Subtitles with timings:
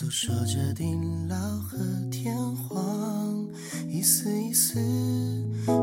[0.00, 0.96] 诉说着地
[1.28, 1.76] 老和
[2.10, 3.46] 天荒。
[3.86, 4.80] 一丝一丝，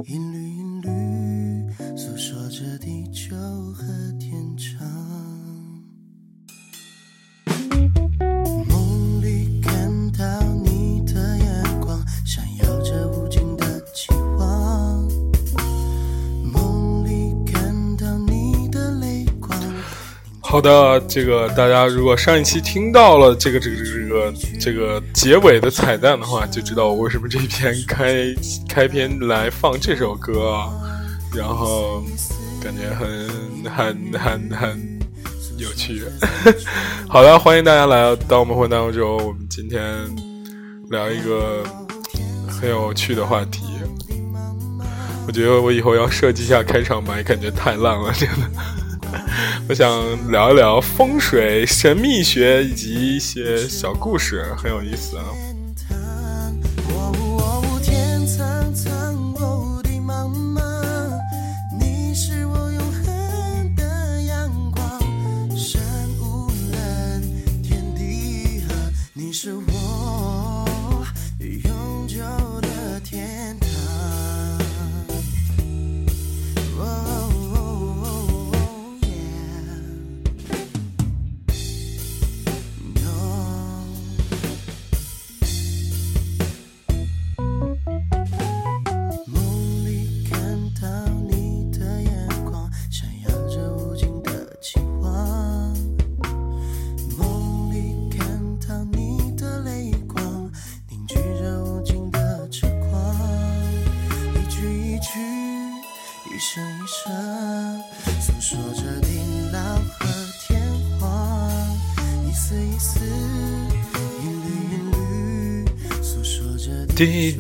[0.08, 3.36] 一缕一缕，诉说着地久
[3.76, 3.86] 和
[4.20, 4.82] 天长。
[8.68, 15.08] 梦里看到你的眼光，闪耀着无尽的期望。
[16.44, 19.56] 梦里看到你的泪光。
[20.42, 23.90] 好的，这个大家如果上一期听到了这个这个这个
[24.60, 28.26] 这个结尾的彩蛋的话，就知道我为什么这篇开
[28.68, 30.70] 开篇来放这首歌啊，
[31.36, 32.04] 然后
[32.62, 33.30] 感觉很
[33.72, 35.00] 很很很
[35.58, 36.04] 有趣。
[37.08, 39.82] 好的，欢迎大家来到我们混蛋欧洲，我们今天
[40.90, 41.64] 聊一个
[42.48, 43.64] 很有趣的话题。
[45.28, 48.50] 我觉得我以后要设计一下开场白，感觉太烂了，真的。
[49.70, 55.26] 我想聊一聊风水、神秘学以及一些小故事，很有意思啊。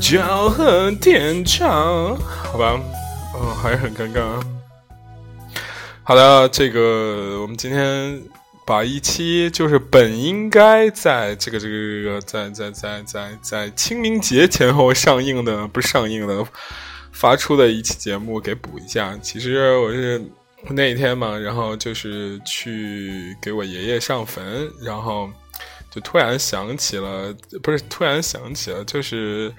[0.07, 2.79] 地久和天长，好吧，
[3.34, 4.41] 哦，还是很尴尬。
[6.01, 8.22] 好的，这个我们今天
[8.66, 16.41] 把一期就是本应该在这个这个这个在在在在在清明节前后上映的，不是上映的，
[17.12, 19.13] 发出的一期节目给补一下。
[19.22, 20.24] 其实我是
[20.69, 25.29] 那一天嘛，然后就是去给我爷爷上坟，然后
[26.01, 29.53] 突然想起了，不是突然想起了，就是。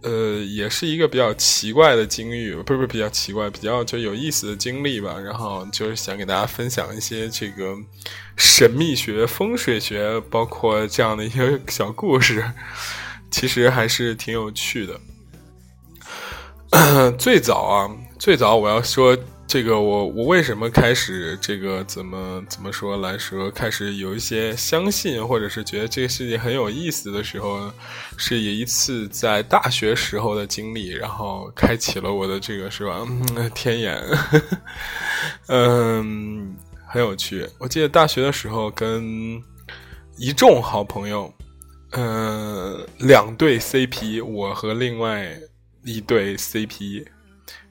[0.00, 5.18] 呃，也是一个比较奇怪的经历，不是不是比较奇怪，比较就有意思的经历吧。
[5.18, 7.74] 然后就是想给大家分享一些这个
[8.36, 12.48] 神秘学、风水学，包括这样的一些小故事，
[13.28, 15.00] 其实还是挺有趣的。
[17.18, 17.90] 最早啊，
[18.20, 27.72] 最早我要说这个，我我为什么开始这个怎么怎么说来说，开始有一些相信，或者是觉得这个世界很有意思的时候，
[28.18, 33.98] 是有一次在大学时候的经历，然后开启了我的这个是吧，嗯、天眼，
[35.48, 36.54] 嗯，
[36.86, 37.48] 很有趣。
[37.58, 39.42] 我记得大学的时候跟
[40.18, 41.32] 一众好朋友，
[41.92, 45.26] 嗯、两对 CP，我和另外
[45.84, 47.06] 一对 CP。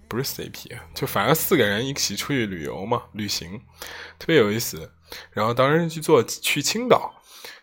[0.07, 3.61] 不是 CP，就反正四个人一起出去旅游嘛，旅行
[4.17, 4.91] 特别有意思。
[5.31, 7.13] 然后当时去做去青岛，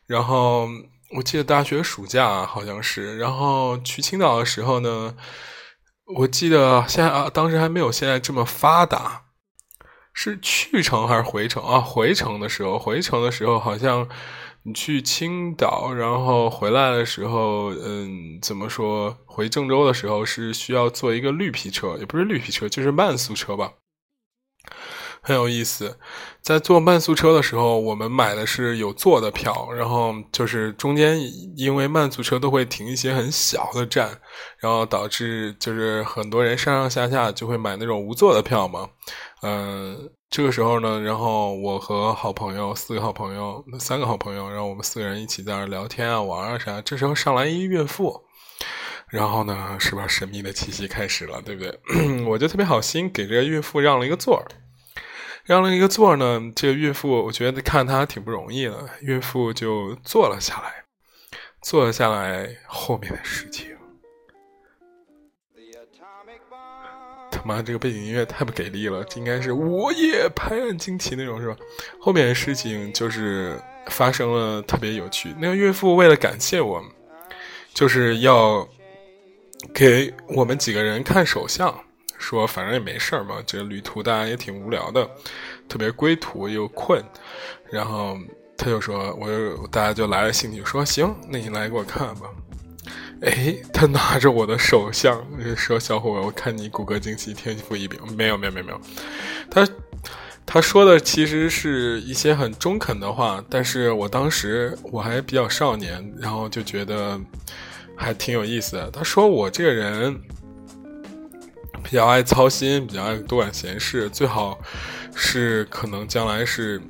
[0.07, 0.69] 然后
[1.17, 5.17] 我记得大学暑假好像是，然后去青岛的时候呢，
[6.17, 9.25] 我记得现在啊，当时还没有现在这么发达，
[10.13, 11.81] 是去程还是回程啊？
[11.81, 14.09] 回程的时候，回程的时候好像。
[14.67, 19.15] 你去青岛，然后回来的时候，嗯，怎么说？
[19.27, 23.75] 回郑州的时候是需要坐一个绿皮车，也不是绿皮车，就是慢速车吧，
[25.21, 25.99] 很有意思。
[26.41, 31.21] 在坐慢速车的时候，我们买的是有座的票，然后就是中间
[31.59, 34.19] 因为慢速车都会停一些很小的站，
[34.59, 38.89] 然后导致就是很多人上上下下就会买那种无座的票嘛，
[39.43, 40.11] 嗯。
[40.35, 46.83] 这个时候呢，然后我和好朋友四个好朋友，三个好朋友，然后我们四个人一起在那聊天啊、玩啊啥。
[46.83, 48.21] 这时候上来一孕妇，
[49.09, 50.09] 然后呢，是吧？
[50.09, 51.79] 神秘的气息开始了，对不对？
[52.27, 54.45] 我就特别好心给这个孕妇让了一个座儿，
[55.45, 56.43] 让了一个座儿呢。
[56.57, 60.85] 这个孕妇，我觉得看她挺不容易的，孕妇就坐了下来，
[61.63, 63.74] 坐了下来，后面的事情。
[67.45, 69.05] 妈，这个背景音乐太不给力了！
[69.05, 71.57] 这应该是我也拍案惊奇那种，是吧？
[72.01, 75.35] 后面的事情就是，发生了特别有趣。
[75.39, 76.83] 那个孕妇为了感谢我，
[77.73, 78.67] 就是要
[79.73, 81.75] 给我们几个人看手相，
[82.19, 85.09] 说反正也没事儿嘛，这个旅途大家也挺无聊的，
[85.69, 87.03] 特别归途又困，
[87.71, 88.17] 然后
[88.57, 92.29] 他就说，我就大家就来了兴趣，说行，那你来给我看吧。
[93.25, 95.25] 哎，他拿着我的手相
[95.57, 98.81] 说：“小伙，我看你骨骼惊奇，天赋异禀。”没有，没有，没有，没有。
[99.51, 99.67] 他
[100.45, 107.19] 他说的其实是一些很中肯的话，但是我当时我还比较少年，然后就觉得
[107.97, 108.91] 还挺有意思的。
[108.91, 110.15] 他说我这个人
[111.83, 114.59] 比较爱操心，比较爱多管闲事，最好
[115.15, 116.81] 是可能将来是。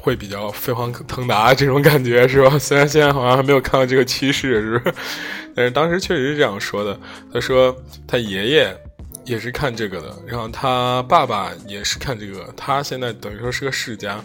[0.00, 2.58] 会比较飞黄腾达这种感觉是吧？
[2.58, 4.94] 虽然现在好像还没有看到这个趋势，是不是？
[5.54, 6.98] 但是当时确实是这样说的。
[7.32, 8.76] 他说他爷爷
[9.24, 12.52] 也是看这个的，然后他爸爸也是看这个。
[12.56, 14.22] 他现在等于说是个世家，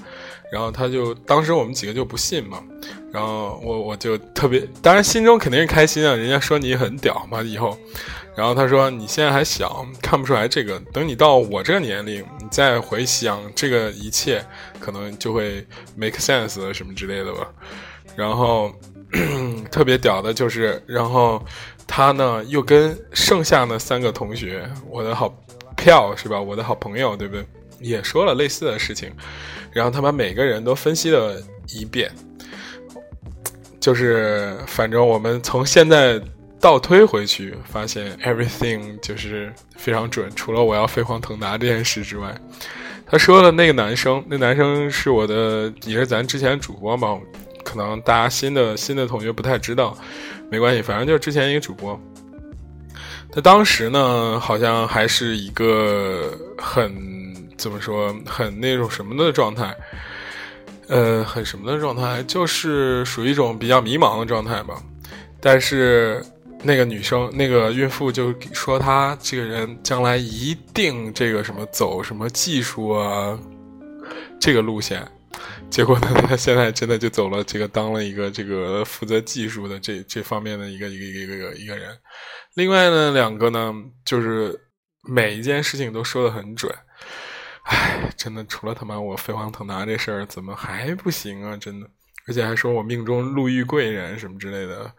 [0.51, 2.63] 然后他就当时我们几个就不信嘛，
[3.11, 7.77] 然后我我就特别，当然心中肯定是开心啊，人家说你很屌嘛，以后。
[8.35, 10.79] 然后他说：“你现在还小，看不出来这个。
[10.93, 14.41] 等你到我这个年龄，你再回想这个一切，
[14.79, 15.67] 可能就会
[15.97, 17.51] make sense 什么之类的吧。”
[18.15, 18.71] 然后
[19.71, 21.43] 特别屌的就是，然后
[21.87, 25.33] 他呢又跟剩下的三个同学，我的好
[25.75, 26.39] 票是吧？
[26.39, 27.45] 我的好朋友对不对？
[27.79, 29.11] 也说了类似的事情。
[29.71, 32.11] 然后他把每个人都分析了一遍，
[33.79, 36.21] 就是反正我们从现在。
[36.61, 42.35] 倒推回去，发现 everything 就是非常准，除了我要飞黄腾达这件事之外。
[43.05, 47.17] 他说的那个男生，那男生是我的，也是咱之前主播嘛，
[47.69, 49.95] 可能大家新的新的同学不太知道，
[50.49, 51.99] 没关系，反正就是之前一个主播。
[53.31, 56.91] 他当时呢，好像还是一个很
[57.57, 59.75] 怎么说，很那种什么的状态，
[60.87, 64.81] 呃，很什么的状态，就是属于一种比较迷茫的状态吧，
[65.39, 66.25] 但是。
[66.61, 73.39] 那个女生，那个孕妇就说她这个人将来一定这个什么走什么技术啊，
[74.41, 75.01] 这个路线。
[75.69, 81.97] 结果呢，他现在真的就走了这个，当了一个这个负责技术的这这方面的一个一个一个一个一个人。
[82.55, 83.73] 另外呢，两个呢，
[84.03, 84.59] 就是
[85.03, 86.73] 每一件事情都说的很准。
[87.63, 91.55] 唉，真的除了他妈我飞黄腾达这事儿，怎么还不行啊？
[91.55, 91.87] 真的。
[92.27, 94.91] 而且还说我命中路遇贵人什么之类的，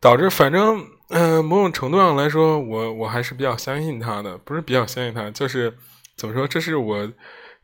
[0.00, 5.72] 导致反正嗯，某种程度上来说，我我还是比较相信他的，不是比较相信他，就是
[6.16, 7.08] 怎么说，这是我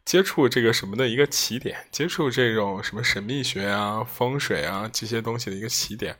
[0.08, 6.16] 接触这个什么的一个起点，接触这种什么神秘学啊、风水啊这些东西的一个起点。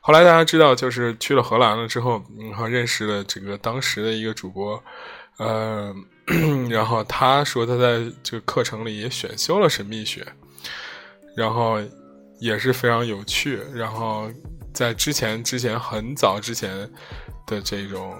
[0.00, 4.82] 后来大家知道，就是去了荷兰了之后，然后认识了这个当时的一个主播，
[5.36, 5.94] 呃，
[6.70, 10.26] 然后他说他在这个课程里也选修了神秘学，
[11.36, 11.78] 然后。
[12.38, 14.30] 也是非常有趣，然后
[14.70, 16.70] 在之前之前很早之前
[17.46, 18.14] 的这种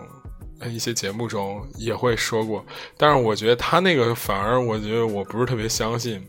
[0.65, 2.65] 一些节目中也会说过，
[2.97, 6.25] 但是我觉得他那个反而我觉得我不是特别相信。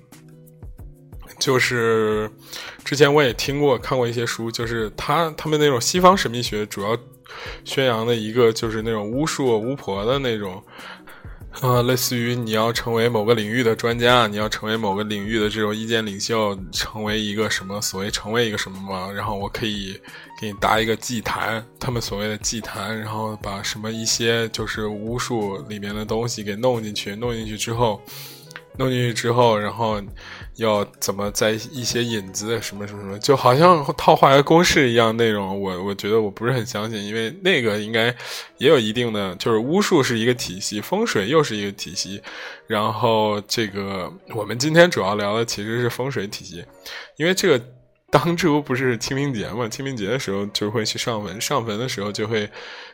[1.40, 2.30] 就是
[2.84, 6.98] 之前我也听过看过一些书，就是他他们那种西方神秘学主要
[7.64, 10.64] 宣扬的一个就是那种巫术巫婆的那种。
[11.62, 19.12] 啊，类似于你要成为某个领域的专家，你要成为某个领域的这种意见领袖，成为一个什么所谓成为一个什么嘛？
[19.12, 20.00] 然后我可以
[20.40, 28.00] 给你搭一个祭坛，他们所谓的祭坛，然后把什么一些就是巫术里面的东西给弄进去，弄进去之后。
[28.80, 30.00] 弄进去之后，然后
[30.58, 38.06] 要怎么在一些引子什么什么什么，就好像套化学公式一样内容，我我觉得我不是很相信，因为那个应该
[38.58, 42.22] 也有一定的，就是巫术是一个体系，风水又是一个体系，
[42.66, 46.66] 然后这个我们今天主要聊的其实是风水体系，
[47.18, 47.64] 因为这个
[48.10, 52.50] 当初不是清明节嘛，清明节的时候就会去上坟，上坟的时候就会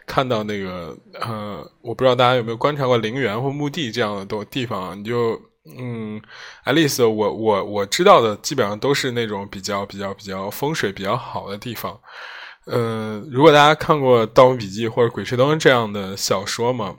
[0.06, 5.42] 看到那个呃，我不知道大家有没有观察过陵园或墓地这样的都地方，你就。
[5.66, 6.22] 嗯，
[6.66, 11.98] 爱丽丝，我我我知道的基本上都是那种比较比较比较风水比较好的地方。
[12.66, 16.96] 嗯，如果大家看过《盗墓笔记》或者《鬼吹灯》这样的小说嘛，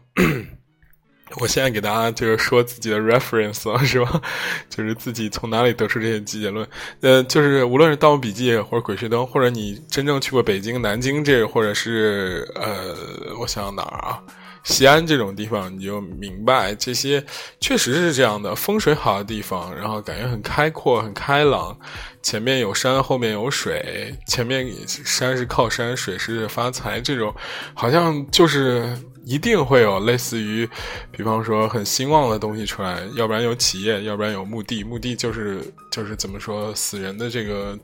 [1.40, 4.21] 我现在给大家就是说自己的 reference 了，是吧？
[4.71, 6.66] 就是自己从哪里得出这些结论。
[7.00, 12.94] 呃，就是无论是《盗墓笔记》或者《鬼吹灯》，或者你真正去过北京、南京这，或者是呃，
[13.40, 14.23] 我想想哪儿啊？
[14.64, 17.25] 西安这种地方，你就明白这些
[17.61, 18.54] 确实是这样的。
[18.54, 21.78] 风水好的地方，然后感觉很开阔、很开朗，
[22.23, 27.35] 前面有山，后面有水，前面山是靠山，水是发财，这种
[27.75, 30.68] 好像就是一定会有类似于，
[31.12, 37.78] 比方说很兴旺的东西出来，要不然有企业，要不然有墓地，墓地就是就是怎么说死人的这个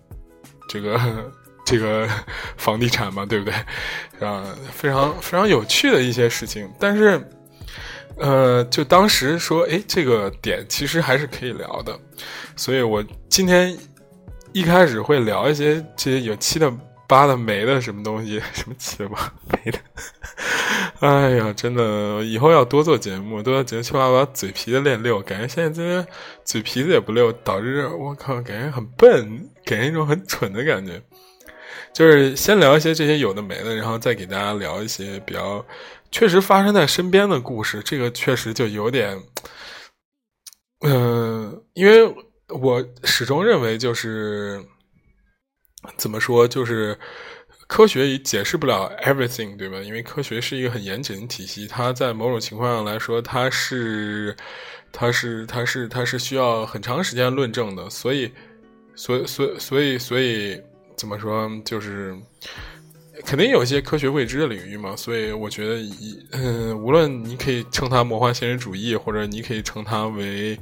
[0.68, 0.98] 这个
[1.70, 2.08] 这个
[2.56, 4.26] 房地产嘛，对不对？
[4.26, 7.22] 啊，非常非常有趣的一些事情，但是。
[8.16, 11.98] 呃，就当时说，哎，这个点其实还是可以聊的，
[12.54, 13.74] 所以我今天
[14.52, 16.70] 一开始会聊一些这些有七的
[17.08, 19.32] 八的没的什么东西， 什么七的八
[19.64, 19.78] 没的。
[20.98, 25.18] 哎呀，真的，以后要多做节目，多做节目，起码把嘴皮子练溜。
[25.22, 26.06] 感觉现在这些
[26.44, 31.00] 嘴皮子也不溜，导致我靠，感觉很笨，给人一种很蠢的感觉。
[31.92, 35.64] 就是先聊一些这些有的没的，然后再给大家聊一些比较。
[36.12, 39.16] 确实发生在身边的故事，这个确实就有点，
[40.80, 42.12] 嗯，因为
[42.48, 44.60] 我始终认为，就是
[45.96, 46.98] 怎么说，就是
[47.68, 49.78] 科学也解释不了 everything，对吧？
[49.78, 54.36] 因为科学是一个很严谨的体系，它在某种情况上来说，它是，
[54.90, 58.32] 它是，它是，它是需要很长时间论证的，所以，
[58.96, 60.60] 所以，所以，所以，所以，
[61.00, 62.14] 怎么说，就是。
[63.22, 65.82] 肯定有一些科学未知的领域嘛，所以我觉得，
[66.30, 70.58] 嗯，无论你可以称它魔幻现实主义，或者你可以称它为，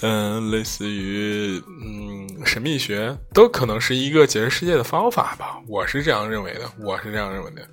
[0.00, 5.62] 嗯，类似于嗯神秘学，都可能是一个解释世界的方法吧。
[5.68, 7.64] 我是这样认为的，我是这样认为的。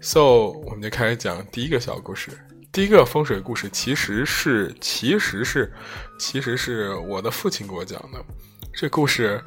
[0.00, 2.30] So，我们就开始讲第一个小故事。
[2.70, 5.72] 第一个风水故事其实是，其实是，
[6.16, 8.24] 其实是我的父亲给我讲的。
[8.72, 9.42] 这故事，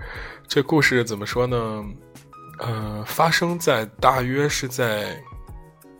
[0.54, 1.86] 这故事怎么说呢？
[2.60, 5.18] 呃，发生在大约是在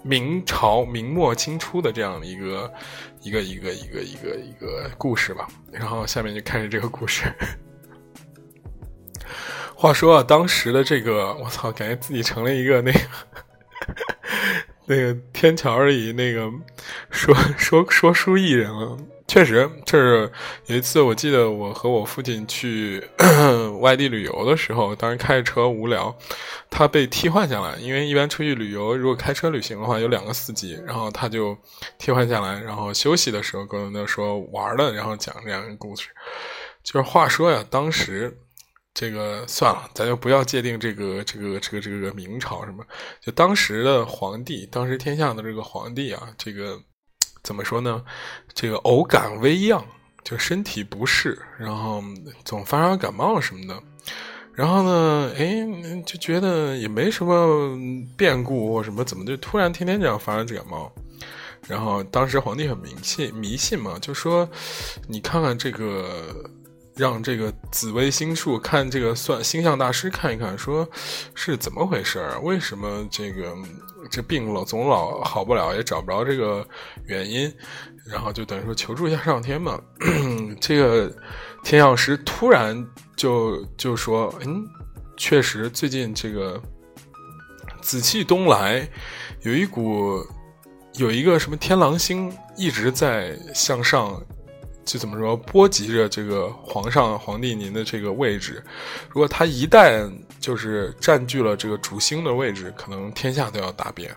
[0.04, 2.74] 明朝明末清初的这样的一个
[3.22, 5.48] 一个一个一个一个一个故事吧。
[5.72, 7.34] 然后下面就开始这个故事。
[9.74, 13.00] 话说啊，当时的这个，我操，感觉自己成了一个那个
[14.86, 16.52] 那个天桥里那个
[17.10, 18.98] 说说说书艺人了。
[19.32, 20.30] 确实，就是
[20.66, 23.02] 有一次，我记得我和我父亲去
[23.80, 26.14] 外地旅游的时候，当时开着车无聊，
[26.70, 31.58] 他被替换下来，因为一般出去旅游，如果开车旅行的话，有两个司机，然后他就
[31.98, 36.10] 替换下来，然后休息的时候跟他说玩的，然后讲这样一个故事。
[36.84, 38.38] 就是话说呀，当时
[38.94, 42.84] 这个算了，咱就不要界定这个这个这个这个明朝什么，
[43.22, 46.78] 就当时的皇帝，当时天下的这个皇帝啊，这个。
[47.44, 48.04] 怎么说呢？
[48.54, 49.84] 这个偶感微恙，
[50.24, 52.04] 就身体不适，然后
[52.46, 53.82] 总发烧感冒什么的。
[54.54, 55.66] 然后呢，哎，
[56.06, 57.76] 就觉得也没什么
[58.16, 60.92] 变故或什么，怎么就突然天天这样发烧感冒？
[61.68, 64.48] 然后当时皇帝很迷信，迷信嘛，就说
[65.08, 66.36] 你看看这个，
[66.96, 70.88] 让这个紫微星术看这个算星象大师看一看，说
[71.34, 72.24] 是怎么回事？
[72.44, 73.56] 为什么这个？
[74.10, 76.68] 这病了总老好不了，也找不着这个
[77.06, 77.54] 原因，
[78.06, 79.80] 然后就等于说求助一下上天嘛。
[80.60, 81.14] 这个
[81.64, 84.66] 天象师突然就就说：“嗯，
[85.18, 86.62] 确实最近这个
[87.82, 88.88] 紫气东来，
[89.42, 90.26] 有一股
[90.96, 94.22] 有一个什么天狼星一直在向上。”
[94.84, 98.64] 就怎么说波及着这个皇上皇帝您的这个位置，
[99.10, 104.16] 如果他一旦就是占据了这个主星的位置，可能天下都要大变。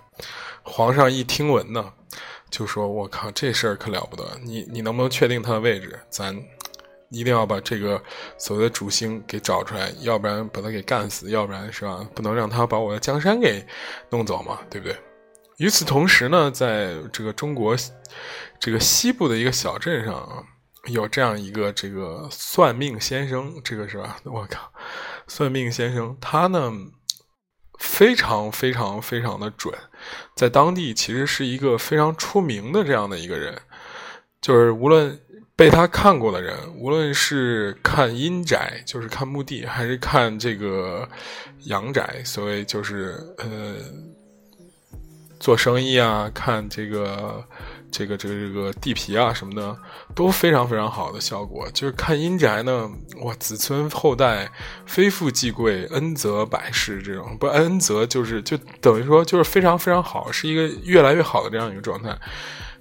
[0.63, 1.93] 皇上一听闻呢，
[2.51, 4.25] 就说：“我靠，这事儿可了不得！
[4.43, 6.01] 你你能不能确定他的位置？
[6.09, 6.35] 咱
[7.11, 8.03] 一定要把这个
[8.39, 12.05] 所谓的主星给找出来，要不然把他给干死，要不然是吧？
[12.15, 13.63] 不能让他把我的江山给
[14.09, 14.97] 弄走嘛，对不对？”
[15.59, 17.77] 与此同时呢，在这个中国
[18.59, 20.43] 这个西部的一个小镇上啊。
[20.87, 24.19] 有这样一个这个算命先生，这个是吧？
[24.25, 24.71] 我靠，
[25.27, 26.71] 算命先生他呢
[27.79, 29.75] 非常非常非常的准，
[30.37, 33.59] 在当地其实是一个非常出名的这样的一个人，
[34.43, 35.19] 就是无论
[35.57, 41.09] 被他看过的人，无论是看阴宅，就是看墓地，还是看这个
[41.65, 43.77] 阳宅，所谓就是呃
[45.41, 47.43] 做生意啊，看这个。
[47.97, 49.79] 这个这个这个地皮啊什么的
[50.17, 52.91] 都非常非常好的效果，就是看阴宅呢，
[53.23, 54.51] 哇，子孙后代
[54.85, 62.19] 非富即贵，恩泽百世这种，不恩泽就是就等于说就是非常非常好，是一个越来越好的这样一个状态。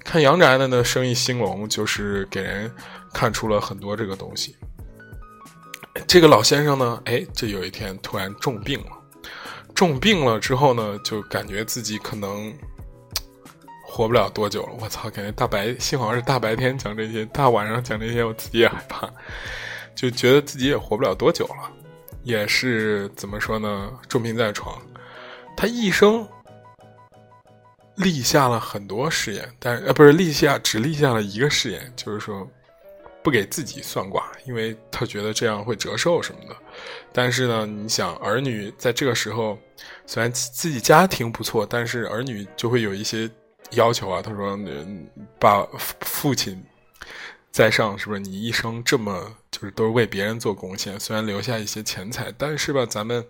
[0.03, 2.71] 看阳宅的呢，生意兴隆，就是给人
[3.13, 4.55] 看出了很多这个东西。
[6.07, 8.87] 这个老先生呢，哎，这有一天突然重病了，
[9.75, 12.51] 重病了之后呢，就感觉自己可能。
[13.93, 15.07] 活不了多久了，我操！
[15.11, 19.07] 感觉大白，幸好是大白天讲这些，大晚上讲这些，我自己也害怕，
[19.93, 21.71] 就觉得自己也活不了多久了。
[22.23, 23.91] 也是怎么说呢？
[24.09, 24.81] 重病在床，
[25.55, 26.27] 他一生
[27.93, 32.49] 立下了很多誓言，但呃不是立下只立下了一个誓言，就是说
[33.21, 36.55] 不给自己算卦，因为他觉得这样会折寿什么的。
[37.11, 39.55] 但是呢，你想儿女在这个时候，
[40.07, 43.29] 虽然自己家庭不错，但是儿女就会有一些
[43.75, 44.21] 要求啊。
[44.21, 44.57] 他说
[45.39, 45.65] ：“把
[46.01, 46.63] 父亲
[47.51, 50.99] 在上，是不是你一生这么就是都是为别人做贡献？
[50.99, 53.25] 虽然留下一些钱财，但是吧，咱们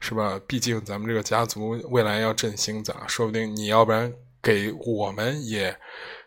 [0.00, 0.40] 是吧？
[0.46, 4.12] 毕竟咱们这个家族未来要振兴，咋说不定你要不然
[4.42, 5.76] 给我们也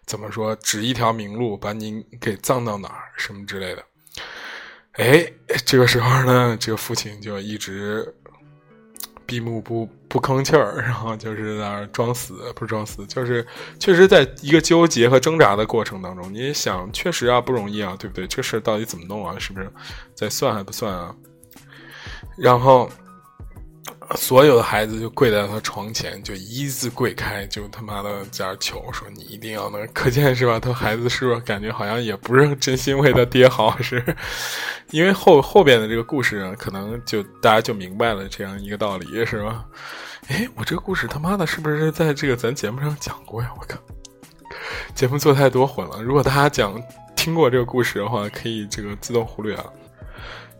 [0.05, 3.83] 怎么说指一条明路，把您给葬到哪儿什么之类的。”
[4.93, 5.31] 哎，
[5.65, 8.13] 这个时候呢，这个父亲就一直
[9.29, 13.45] 闭目不不吭气儿， 然后就是在那儿装死，不是装死，就是
[13.79, 16.33] 确实在一个纠结和挣扎的过程当中。
[16.33, 18.25] 你想，确实啊，不容易啊，对不对？
[18.25, 19.35] 这事到底怎么弄啊？
[19.37, 19.71] 是不是？
[20.15, 21.15] 在算还不算啊？
[22.37, 22.89] 然后。
[24.15, 30.59] 所有的孩子就跪在他床前，就一字跪开，就他妈的在那求说：“你一定要能。”可见是吧？
[30.59, 33.79] 他孩子是不是感觉好像也不是真心为他爹好？
[33.81, 34.03] 是
[34.91, 39.63] 因为后后边的这个故事，可能就大家就明白了这样一个道理，是吧？
[40.27, 43.51] 哎，我这个故事他妈的是不是在这个咱节目上讲过呀？
[43.59, 43.77] 我靠，
[44.95, 46.01] 节目做太多混了。
[46.01, 46.81] 如果大家讲
[47.15, 49.65] 听过这个故事的话，可以这个自动忽略啊。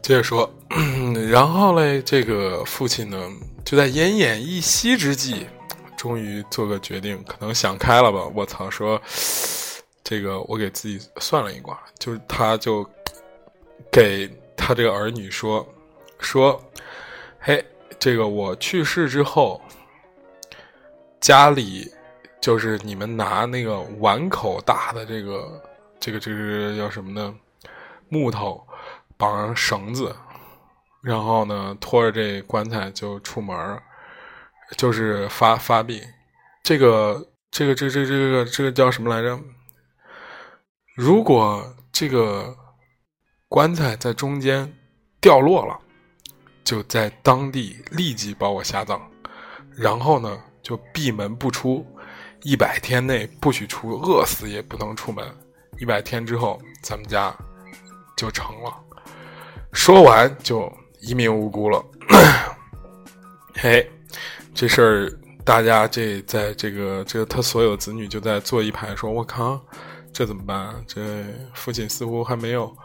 [0.02, 0.50] 接着说，
[1.30, 3.18] 然后嘞，这个父亲呢，
[3.64, 5.46] 就在奄奄一息之际，
[5.96, 8.26] 终于做个决定，可能想开了吧。
[8.34, 9.00] 我操，说
[10.04, 12.84] 这个我给自己算了一卦，就是他就
[13.92, 14.28] 给
[14.58, 15.68] 他这个儿女说
[16.20, 16.60] 说，
[17.40, 17.64] 嘿，
[18.00, 19.62] 这个我去世之后，
[21.22, 21.92] 家里
[22.42, 25.62] 就是你们拿那个碗口大的这个
[26.00, 27.36] 这个这个叫什么呢？
[28.08, 28.66] 木头。
[29.20, 30.16] 绑上绳子，
[31.04, 33.78] 然后呢，拖着这棺材就出门
[34.78, 36.02] 就是发发病。
[36.64, 39.38] 这个这个这这这个这个叫什么来着？
[40.96, 42.56] 如果这个
[43.50, 44.74] 棺材在中间
[45.20, 45.78] 掉落了，
[46.64, 49.02] 就在当地立即把我下葬，
[49.76, 51.86] 然后呢，就闭门不出，
[52.44, 55.26] 一百天内不许出，饿死也不能出门。
[55.78, 57.36] 一百天之后，咱们家
[58.16, 58.74] 就成了。
[59.72, 61.84] 说完就一命呜呼了，
[63.54, 63.90] 嘿，
[64.54, 69.60] 这事儿大家这在这个这他所有子女就在坐一排说：“我靠，
[70.12, 70.74] 这怎么办？
[70.88, 72.76] 这父亲似乎还没有，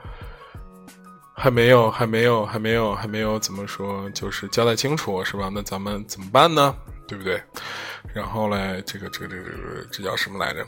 [1.35, 4.09] 还没有，还没有，还没有，还没有怎么说？
[4.11, 5.51] 就是交代清楚是吧？
[5.53, 6.75] 那咱们怎么办呢？
[7.09, 7.43] 对不对？
[8.15, 10.65] 然后嘞，这个这个这个这叫什么来着？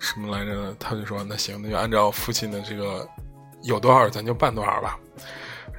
[0.00, 0.74] 什么来着？
[0.78, 3.08] 他就说：那行，那就按照父亲的这个。”
[3.64, 4.98] 有多少咱就办多少吧，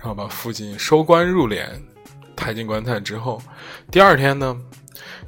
[0.05, 1.67] 然后把父亲收棺入殓，
[2.35, 3.41] 抬进棺材之后，
[3.89, 4.55] 第二天呢，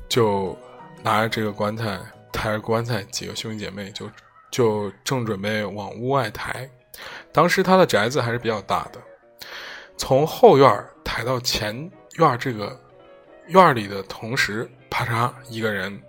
[0.08, 0.56] 就
[1.02, 2.00] 拿着这个棺材，
[2.32, 4.08] 抬着棺材，几个兄弟姐妹就
[4.52, 6.70] 就正准备往屋外抬。
[7.32, 9.02] 当时他的宅子还是比较大的，
[9.98, 11.76] 从后院抬到前
[12.20, 12.80] 院这个
[13.48, 16.00] 院里的同时，啪嚓，一个人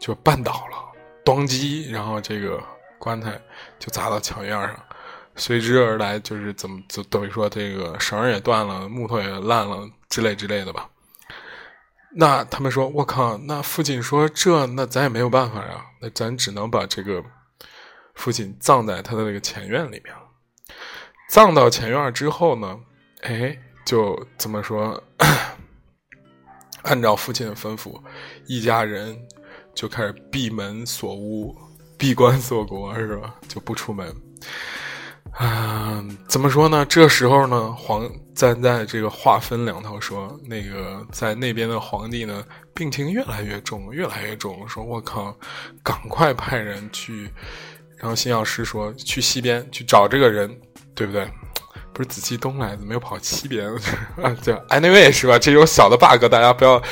[0.00, 0.84] 就绊倒了，
[1.24, 2.60] 咣叽，然后这个
[2.98, 3.40] 棺材
[3.78, 4.84] 就砸到墙院上。
[5.36, 10.88] 随之而来就是怎么就等于说这个绳也断了，木头也烂了之类之类的吧。
[12.16, 17.20] 那他们说：“我靠！”那父亲说：“这那咱也没有办法呀，那咱只能把这个
[18.14, 20.14] 父亲葬在他的那个前院里面。
[21.28, 22.78] 葬到前院之后呢，
[23.22, 25.02] 哎，就怎么说？
[26.84, 28.00] 按照父亲的吩咐，
[28.46, 29.18] 一家人
[29.74, 31.56] 就开始闭门锁屋、
[31.98, 33.34] 闭关锁国，是吧？
[33.48, 34.14] 就不出门。”
[35.40, 36.86] 嗯，怎么说呢？
[36.86, 44.66] 这时候呢，皇站在这个划分两头说，那个在那边的皇帝呢，病情越来越重，越来越重。
[44.68, 45.36] 说我靠，
[45.82, 47.30] 赶快派人去。
[47.96, 50.56] 然后新药师说，去西边去找这个人，
[50.94, 51.28] 对不对？
[51.92, 53.68] 不是紫气东来，怎么又跑西边？
[54.22, 55.38] 啊，对，anyway 是吧？
[55.38, 56.82] 这种小的 bug 大家不要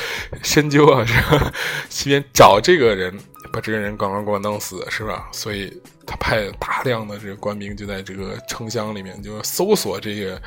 [0.41, 1.05] 深究啊。
[1.05, 1.53] 是吧？
[1.89, 3.17] 西边找这个人，
[3.51, 5.27] 把这个人赶快给我弄死，是吧？
[5.31, 5.81] 所以。
[6.05, 10.39] 他派大量的这个官兵就在这个城乡里面就搜索这个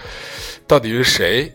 [0.67, 1.51] 到底是谁，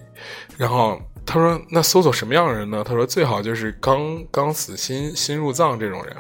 [0.58, 6.18] 然后他说：“那搜索什么样的人呢？”他说：“最好就是刚刚死新新入葬这种人，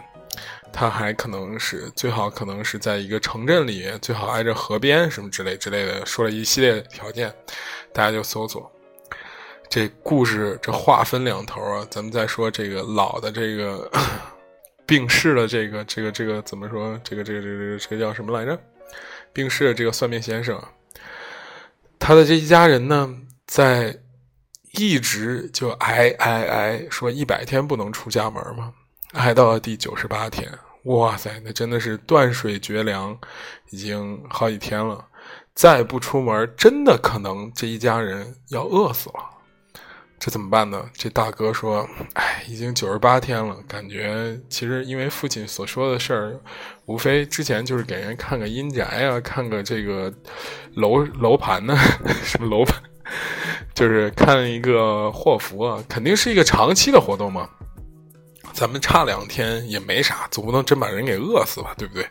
[0.72, 7.34] 他还可能是最好可能是在一个城镇里，最好挨着河边什么之类之类的，说了一系列条件，
[7.92, 8.72] 大家就搜索。
[9.68, 13.92] 这故事这话分两头啊，咱们再说这个老的这个。”
[14.91, 16.99] 病逝的这个这个这个怎么说？
[17.01, 18.62] 这个这个这个这个叫什么来着？
[19.32, 20.62] 病逝的这个算命先生，
[21.97, 23.10] 他的这一家人呢，
[23.47, 23.97] 在
[24.73, 28.73] 一直就挨挨挨说一百天不能出家门嘛。
[29.13, 30.51] 挨到了第九十八天，
[30.84, 33.17] 哇塞，那真的是断水绝粮，
[33.69, 35.08] 已经好几天了。
[35.56, 39.40] 再不出门，真的可能这一家人要饿死了。
[40.24, 40.88] 这怎么办呢？
[40.94, 46.40] 这大哥说：“哎，已经九十八天了，感觉其实因为父亲所说的事儿，
[46.86, 50.14] 无非之前就是给人看个阴宅啊，看个这个
[50.76, 51.76] 楼楼盘呢，
[52.24, 52.80] 什么楼盘，
[53.74, 57.50] 就是看一个祸福啊，肯定是一个长期的活动嘛。
[58.54, 62.08] 咱们差两天也没啥，总不能真把人给饿死吧，对不对？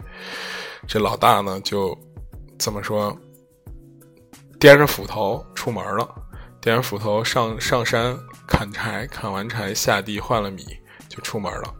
[0.88, 1.96] 这老大呢，就
[2.58, 3.16] 这么说。”
[4.58, 6.06] 掂着斧头出门了，
[6.60, 10.64] 点斧头上上山砍柴，砍完柴下地换了米
[11.08, 11.74] 就出门了。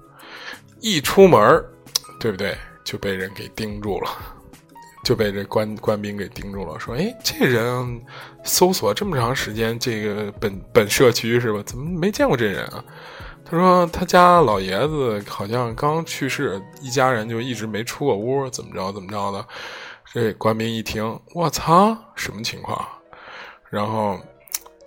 [0.81, 1.65] 一出门，
[2.19, 2.57] 对不对？
[2.83, 4.11] 就被人给盯住了，
[5.05, 6.81] 就被这官官兵给盯住了。
[6.81, 8.03] 说：“哎，这人
[8.43, 11.63] 搜索这么长时间，这个本本社区是吧？
[11.65, 12.83] 怎么没见过这人啊？”
[13.45, 19.47] 他说：“他家老爷子好像刚去世，一家人就一直没出过屋，怎么着怎么着的。”
[20.13, 22.85] 这官兵一听，我操，什么情况？
[23.69, 24.19] 然后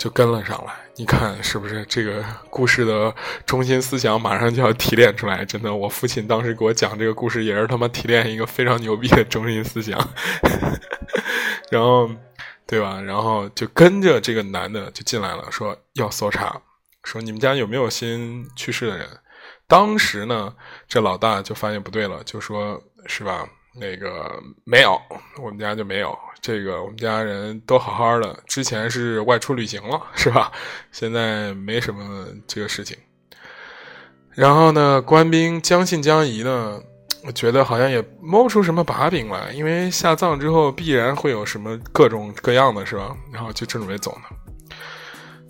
[0.03, 0.73] 就跟了上来。
[0.97, 5.45] 你看是不是这个故事的中心思想马上就要提炼出来？
[5.45, 9.97] 真的，我父亲当时给我讲这个故事，也是他妈提炼一个非常牛逼的中心思想。
[11.71, 12.09] 然后，
[12.67, 12.99] 对吧？
[12.99, 16.61] 然后就跟着这个男的就进来了，说要搜查，
[17.05, 19.07] 说你们家有没有新去世的人？
[19.69, 20.53] 当时呢，
[20.85, 23.47] 这老大就发现不对了，就说是吧？
[23.79, 25.01] 那个没有，
[25.41, 26.13] 我们家就没有
[26.43, 26.83] 这个。
[26.83, 30.51] 我们家人都好好的，之前是外出旅行了， 是吧？
[30.91, 32.95] 现在没什么这个事情。
[34.35, 36.79] 然后呢，官兵将信将疑呢，
[37.25, 43.15] 我觉得好像也摸不出什么把柄来，因为下葬之后必然会有什么各种各样的，是吧？
[43.31, 44.75] 然后就正准备走呢，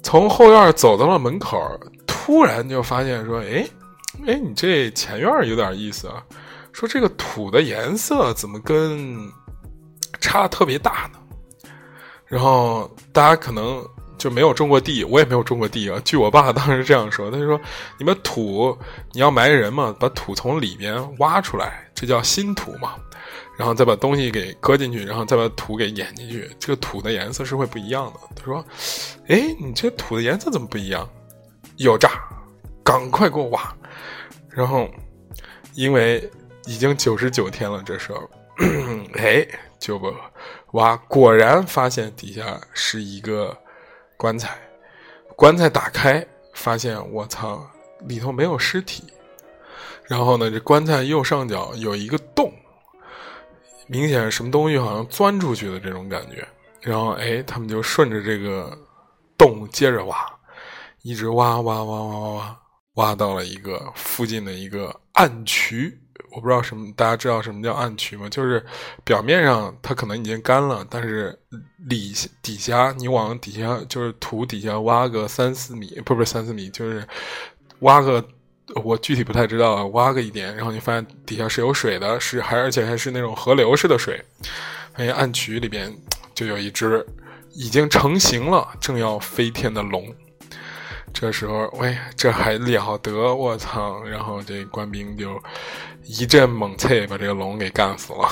[0.04, 1.60] 从后院走到了门口，
[2.06, 3.68] 突然就发现说：“哎，
[4.28, 6.24] 哎，你这前院有点意思啊。”
[6.74, 9.18] 说这个土的颜色怎么跟
[10.19, 11.19] 差特别大呢？
[12.26, 13.86] 然后大家可能
[14.17, 16.02] 就没有种过地，我也没有种过地啊。
[16.04, 17.60] 据我爸当时这样说，他就说
[17.99, 18.78] ：“你们土
[19.12, 22.95] 你要埋人嘛，把土从里边挖出来，这叫新土嘛。
[23.58, 28.65] 然后再把东西给搁进去，然后再把土给碾进去，这个土的颜色是会不一样的。”他说
[29.30, 31.08] ：“哎，你这土的颜色怎么不一样？
[31.78, 32.10] 有诈，
[32.84, 33.76] 赶快给我挖！”
[34.49, 34.89] 然后
[35.73, 36.30] 因为。
[36.65, 38.21] 已经九十九天了，这时候，
[39.19, 39.45] 哎，
[39.84, 40.10] 就不
[40.72, 43.56] 挖，果然发现底下是一个
[44.15, 44.58] 棺材。
[45.36, 47.62] 棺材打开，发现我操，
[48.08, 49.04] 里头没有尸体。
[50.06, 52.50] 然后呢，这棺材右上角有一个洞，
[53.88, 56.48] 明显什么东西好像钻出去的这种感觉。
[56.80, 58.78] 然后，哎，他们就顺着这个
[59.38, 60.17] 洞接着挖，
[61.02, 62.60] 一直挖挖挖挖挖挖，
[62.93, 66.00] 挖到了一个附近的一个暗渠。
[66.36, 68.28] 我不知道什么，大家知道什么叫暗渠吗？
[68.30, 68.65] 就是
[69.04, 71.38] 表面上它可能已经干了，但是
[71.88, 77.08] 里底下你往底下就是土底下挖个三四米，不不是三四米，就是
[77.80, 78.24] 挖个
[78.84, 84.19] 我具体不太知道，挖个一点，然后你发现底下是有水的，是还而且还是那种河流式的水。
[84.93, 85.96] 发现暗渠里边
[86.34, 87.06] 就有一只
[87.54, 90.13] 已经成型了、正要飞天的龙。
[91.13, 93.34] 这时候，喂，这还了得！
[93.36, 94.04] 我操！
[94.04, 95.39] 然后这官兵就
[96.04, 98.28] 一阵猛刺，把这个龙给干死了。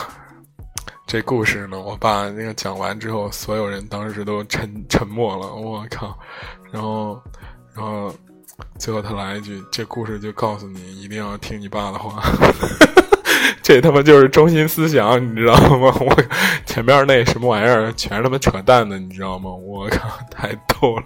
[1.07, 5.53] 这故事呢，我爸那个讲完之后，所有人当时都沉沉默了。
[5.53, 6.17] 我靠！
[6.71, 7.21] 然后，
[7.73, 8.13] 然后
[8.77, 12.21] 最后他来一句：“这故事就告诉你，一定要听你爸的话。
[13.63, 15.95] ”这他妈就是中心思想，你知道吗？
[16.01, 16.23] 我
[16.65, 19.51] 前面那什么玩意儿全是他妈扯淡的，你知道吗？
[19.51, 21.03] 我靠，太逗了。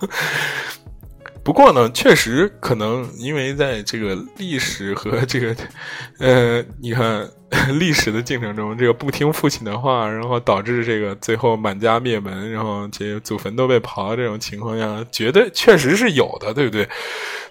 [1.46, 5.56] 不过呢，确实可能因为在这个历史和这个，
[6.18, 7.30] 呃，你看
[7.78, 16.90] 历史的进程中，这个不听父亲的话，然后导致这个最后满家灭门，然后这祖坟都被刨这种情况下，绝对确实是有的，对不对？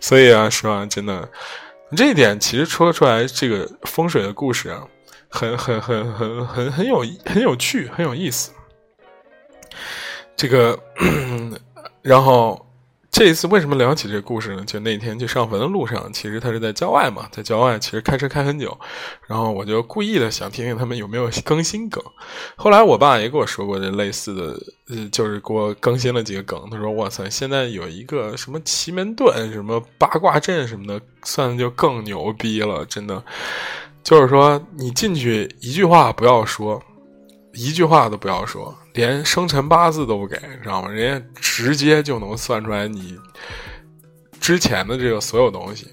[0.01, 0.85] 所以啊，是吧？
[0.87, 1.31] 真的，
[1.97, 4.83] 这一点其实说出来，这个风水的故事啊，
[5.29, 8.51] 很很很很很很有很有趣，很有意思。
[10.37, 10.77] 这个，
[12.03, 12.64] 然后。
[13.15, 14.65] 这一次为什么聊起这个故事呢？
[14.65, 18.77] 就那天去上坟的路上，其实他是在郊外嘛，在郊外其实开车开很久，
[19.29, 22.03] 然后我就故意的想听听他们有没有更新梗。
[22.57, 26.61] 后来我爸也跟我说过这类似的，呃，就是给我更新了几个梗。
[26.73, 33.23] 他说：“哇塞，现在有一个什么奇门遁、什么八卦阵什么的，算的就更牛逼了，真的。
[34.03, 36.83] 就是说你进去一句话不要说。”
[37.57, 40.89] 一句话都不要说，连生辰八字都不给，你知道吗？
[40.89, 43.19] 人家直接就能算出来你
[44.41, 45.89] 之前的这个所有东西，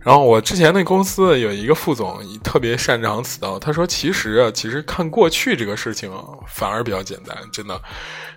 [0.00, 7.80] 然后我之前那公司有一个副总特别擅长此道，他说其实啊，其实看过去这个事情啊，反而比较简单，真的。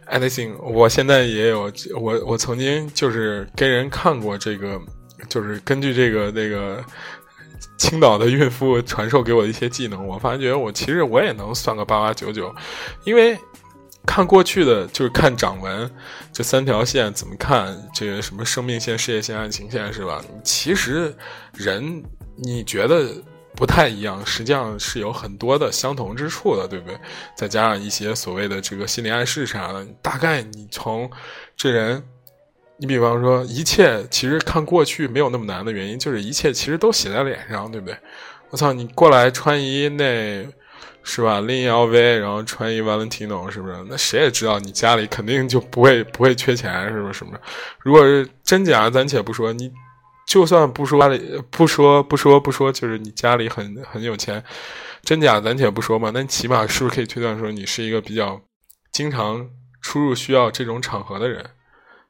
[0.10, 4.80] Anything，我现在也有我我曾经就是跟人看过这个，
[5.28, 6.82] 就是根据这个那个
[7.78, 12.56] 青岛的孕妇传授给我的一些技能，我发觉我其实我也能算个八八九九，
[13.04, 13.38] 因为。
[14.06, 15.90] 看过去的就是看掌纹，
[16.32, 17.76] 这三条线怎么看？
[17.94, 20.24] 这个什么生命线、事业线、爱情线是吧？
[20.44, 21.14] 其实
[21.54, 22.04] 人
[22.36, 23.10] 你觉得
[23.56, 26.98] 不太一样，实际上是有很多的相同之处的，对不对？
[27.36, 31.10] 再加上一些所谓的这个心理暗示啥的，大概你从
[31.58, 32.04] 这人，
[32.78, 37.98] 你比方说一切，其实看过去没有那么难的原因，就是一切其实都写在脸上，对不对？
[38.50, 40.46] 我操，你过来穿衣那。
[41.08, 41.40] 是吧？
[41.40, 43.86] 拎一 LV，然后穿一 Valentino，是不是？
[43.88, 47.14] 那谁也知道你家里肯定就不会不会缺钱，是不是？
[47.14, 47.40] 什么？
[47.80, 49.54] 如果是真假，咱且不说。
[49.54, 49.72] 你
[50.28, 54.44] 就算不说里不说不说不说，就是你家里很很有钱，
[55.04, 56.10] 真假咱且不说嘛。
[56.12, 58.42] 那起码是不是可以推断说你是一个比较
[58.92, 59.48] 经常
[59.82, 61.46] 出入需要这种场合的人？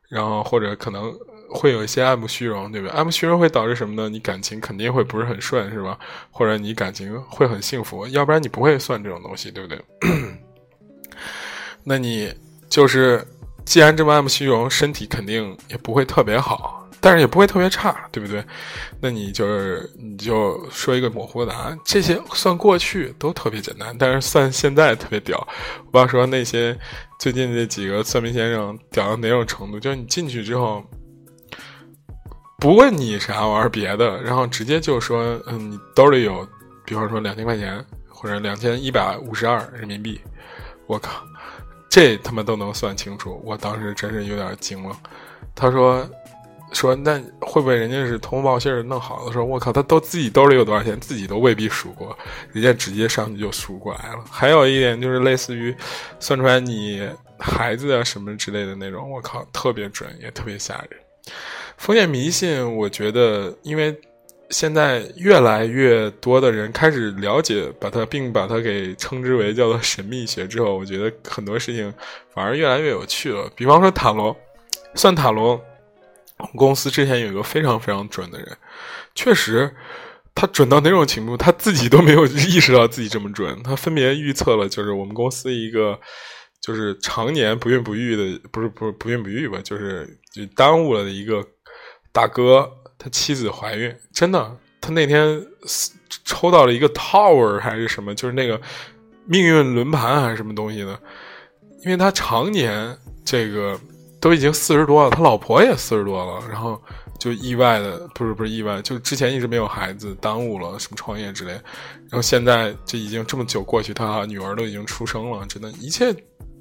[0.10, 1.13] 然后或者可能。
[1.49, 2.89] 会有一些爱慕虚荣，对吧？
[2.93, 4.10] 爱慕虚荣会导致什么呢？
[4.10, 5.97] 你感情肯定会不是很顺，是吧？
[6.31, 9.81] 或者你感情会很幸福，要不然你不会算这种东西，对不对？
[11.84, 12.34] 那你
[12.67, 13.25] 就是
[13.63, 18.43] 既然这么爱慕虚荣，身体肯定也不会特别好，但是也不会特别差，对不对？
[18.99, 25.47] 那你就是你就说一个模糊的答案，这些算过去都特别简单，但是算现在特别屌。
[25.91, 26.77] 我要说那些
[27.19, 29.79] 最近这几个算命先生屌到哪种程度？
[29.79, 30.84] 就是你进去之后。
[32.65, 36.47] 不问你啥玩别的，然后直接就说，嗯，你兜里有，
[36.84, 40.19] 比方说两千块钱或者两千一百五十二人民币，
[40.88, 41.23] 我靠，
[41.88, 44.97] 这他妈都能算清楚，我当时真是有点惊了。
[45.54, 46.10] 他说，
[46.73, 49.32] 说那会不会人家是通报信弄好的？
[49.32, 52.17] 说我靠，他都自己兜里有多少钱，自己都未必数过，
[52.51, 54.25] 人家直接上去就数过来了。
[54.32, 55.71] 还有一点就是类似于
[56.19, 60.99] 算出来你孩子啊什么之类的那种，我靠，特别准，也特别吓人。
[61.77, 63.95] 封建迷信，我觉得，因为
[64.49, 71.93] 现在越来越多的人开始了解，把它并把它给称之为叫做神秘学之后，我觉得很多事情
[72.33, 73.49] 反而越来越有趣了。
[73.55, 74.35] 比方说塔罗，
[74.93, 75.59] 算塔罗，
[76.55, 78.57] 公司之前有一个非常非常准的人，
[79.13, 79.69] 确实
[80.33, 83.61] 他准到哪种程度，他自己都没有意识到自己这么准。
[83.63, 85.99] 他分别预测了，就是我们公司一个。
[86.61, 89.59] 就是常年不孕不育的，不是不是不孕不育吧？
[89.63, 91.45] 就是就耽误了的一个
[92.15, 95.45] 大哥，他妻子怀孕，真的，他那天
[96.23, 98.60] 抽到了一个 Tower 还是什么，就是那个
[99.25, 100.97] 命运轮盘还是什么东西的，
[101.84, 103.78] 因为他常年这个
[104.21, 106.82] 都已经四十多了，他老婆也四十多了，然后
[107.19, 116.15] 就意外的，不是不是意外，就之前一直没有孩子，耽误了什么创业之类，然后现在这已经这么久过去，他女儿都已经出生了，真的，一切。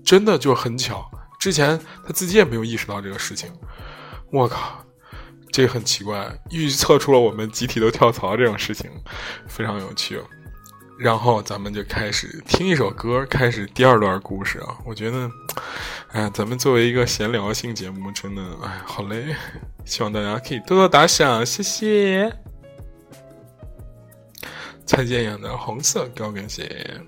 [0.04, 3.50] 真的就很巧，之前他自己也没有意识到这个事情。
[4.30, 4.83] 我靠，
[5.54, 8.90] 这个很奇怪，预测出了我们集体都跳槽这种事情，
[9.46, 10.20] 非常有趣。
[10.98, 14.76] 然后咱们就开始听一首歌，开始第二段故事啊。
[14.84, 15.30] 我觉得，
[16.10, 19.32] 哎，咱们作为一个闲聊性节目，真的哎，好累。
[19.84, 22.36] 希望大家可以多多打赏，谢谢。
[24.84, 26.98] 蔡健雅的《红色高跟鞋》。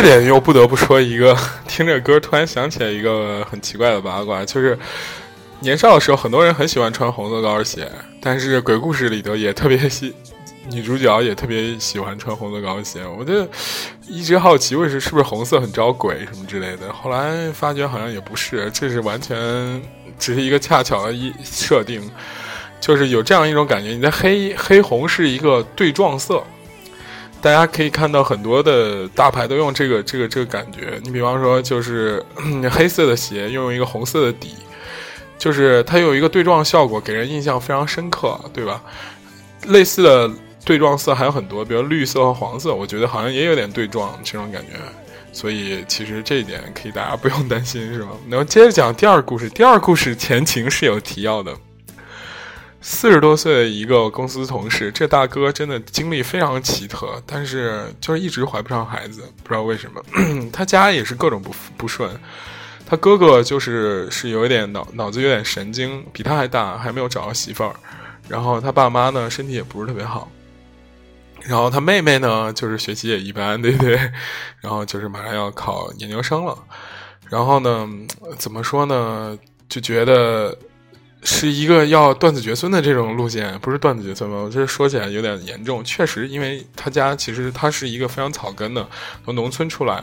[0.00, 4.78] 这点又不得不说一个， 听这歌突然想起来一个很奇怪的八卦，就是
[5.58, 7.90] 年少的时候，很多人很喜欢穿红色高跟鞋，
[8.22, 10.14] 但是鬼故事里头也特别喜，
[10.70, 13.00] 女主角也特别喜欢穿红色高跟鞋。
[13.18, 13.44] 我就
[14.06, 16.92] 一直好奇，为什么是不是红色很招鬼什么之类的？
[16.92, 19.36] 后来发觉好像也不是，这是完全
[20.16, 22.08] 只是一个恰巧的一设定，
[22.80, 26.40] 就是有这样一种感觉，你在黑黑红是一个对撞色。
[27.40, 31.00] 大家可以看到很多的大牌都用这个这个这个感觉。
[31.04, 32.22] 你比方说，就是
[32.70, 34.54] 黑色的鞋用一个红色的底，
[35.38, 38.82] 就是它有一个对撞效果，给人印象非常深刻，对吧？
[39.68, 40.30] 类似的
[40.64, 44.72] 对撞色还有很多，比如绿色和黄色，我觉得好像也有点对撞这种感觉。
[45.32, 48.08] 所以其实这一点可以大家不用担心，是吧？
[48.28, 51.54] 然后接着讲第二故事，第二故事前情是有提要的。
[52.80, 60.00] 四十多岁的一个公司同事，这大哥真的经历非常奇特，但是就是一直怀不上孩子，不知道为什么。
[60.52, 62.08] 他家也是各种不不顺，
[62.86, 67.74] 他哥哥就是是有一点脑脑子有点神经，比他还大，还没有找到媳妇儿。
[68.28, 70.30] 然后他爸妈呢身体也不是特别好，
[71.42, 73.96] 然后他妹妹呢就是学习也一般，对不对？
[74.60, 76.56] 然后就是马上要考研究生了，
[77.28, 77.88] 然后呢
[78.38, 79.36] 怎么说呢？
[79.68, 80.56] 就觉得。
[81.30, 84.36] 是一个要断子绝孙的这种路线，不是断子绝孙吧？
[84.38, 85.84] 我这说起来有点严重。
[85.84, 88.88] 确实，因为他家其实他是一个非常草根的，
[89.24, 90.02] 从农村出来，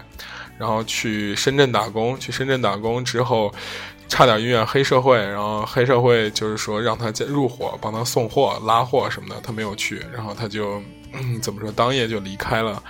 [0.60, 3.52] 然后去深圳打工，去深圳打工之后，
[4.08, 10.80] 差点遇见黑社会，然后黑社会就是说让他入伙，帮他送货、拉货什么的，他没有去，然后他就
[11.42, 12.82] 怎么说，当夜就离开了。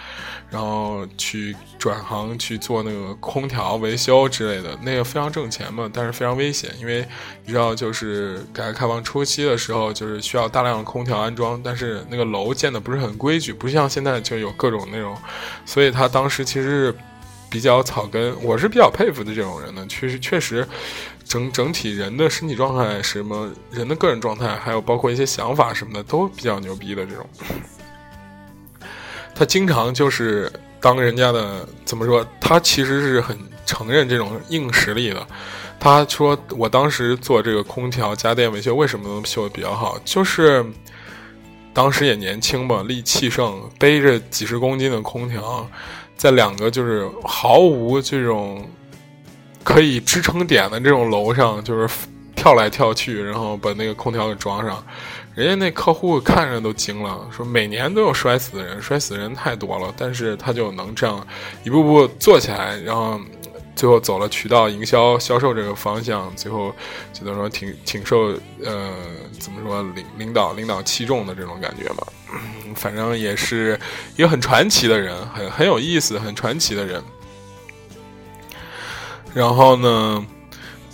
[0.47, 7.05] 然后去转行去做那个空调维修之类的，那个非常挣钱嘛，但是非常危险，因为
[7.43, 15.17] 你知道，就是改革开放初期的时候，就是需要大量的空调安装，但是那个楼建的不是很规矩，不像现在就有各种那种，
[15.65, 16.95] 所以他当时其实是
[17.49, 18.33] 比较草根。
[18.41, 20.65] 我是比较佩服的这种人呢，确实确实，
[21.25, 27.27] 整整体人的身体状态，什么人的个人状态，还有包括一些想法什么的，都比较牛逼的这种。
[29.35, 32.25] 他经常就是当人家的怎么说？
[32.39, 35.27] 他其实是很承认这种硬实力的。
[35.77, 39.99] 他说：“我当时做这个空调家电维修，为什么能修的比较好？
[40.05, 40.65] 就是
[41.73, 45.69] 当时也年轻嘛，力气盛，背着几十公斤的空调，
[46.15, 48.67] 在两个就是毫无这种
[49.63, 51.93] 可以支撑点的这种楼上，就是
[52.35, 54.83] 跳来跳去，然后把那个空调给装上。”
[55.35, 61.27] 人家那客户看着都惊了，说每年都有摔死的人，摔死的人太多了，但是他就能这样
[61.65, 63.19] 一步步做起来，然后
[63.75, 66.73] 最后走了渠道营销销售这个方向，最后
[67.11, 68.93] 就能说挺挺受呃
[69.37, 72.07] 怎么说领领导领导器重的这种感觉吧，
[72.73, 73.77] 反正也是
[74.15, 77.03] 一个很传奇的人，很很有意思，很传奇的人。
[79.33, 80.25] 然后呢，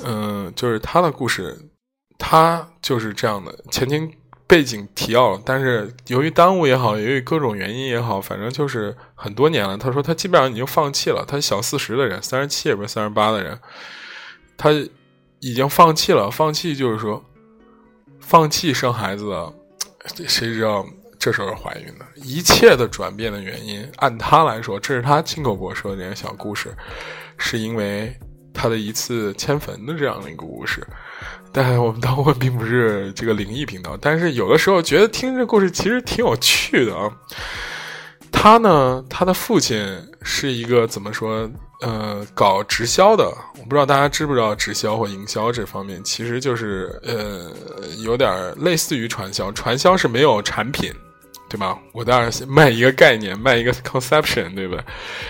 [0.03, 1.55] 嗯，就是他的故事，
[2.17, 4.11] 他就是这样的前情。
[4.51, 9.77] 背景提要，但是由于耽误也好，由于各种原因也好，反正就是很多年了。
[9.77, 11.23] 他说他基本上已经放弃了。
[11.25, 13.57] 他小四十的人，三十七也不是三十八的人，
[14.57, 14.71] 他
[15.39, 16.29] 已经放弃了。
[16.29, 17.23] 放弃就是说，
[18.19, 19.53] 放弃生孩子了。
[20.27, 20.85] 谁知道
[21.17, 22.05] 这时候怀孕的？
[22.15, 26.75] 一切的转变的原因，按他来说，这是他亲口给我说的这个小故事，
[27.37, 28.13] 是因为
[28.53, 30.85] 他的一次迁坟的这样的一个故事。
[31.51, 37.11] 但我们当过并不是这个灵异频道，但是有的时候觉得听这故事其实挺有趣的啊。
[38.31, 39.77] 他呢，他的父亲
[40.21, 41.49] 是一个怎么说？
[41.81, 43.25] 呃，搞直销的。
[43.25, 47.51] 我不知道大家知不知道直销或营销这方面，其实就是呃，
[48.03, 49.51] 有点类似于传销。
[49.51, 50.93] 传销是没有产品。
[51.51, 51.77] 对吧？
[51.91, 54.81] 我当然卖一个概念，卖一个 conception，对不对？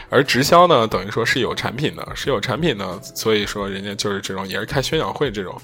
[0.07, 5.59] 而直销呢，等于说是有产品的，是有产品的，所以说人家就是这种，也是开宣讲会这种。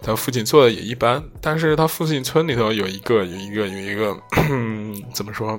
[0.00, 4.16] 他父亲做的也一般，但是他父亲村里头有一个，有一个，有一个，
[5.12, 5.58] 怎么说？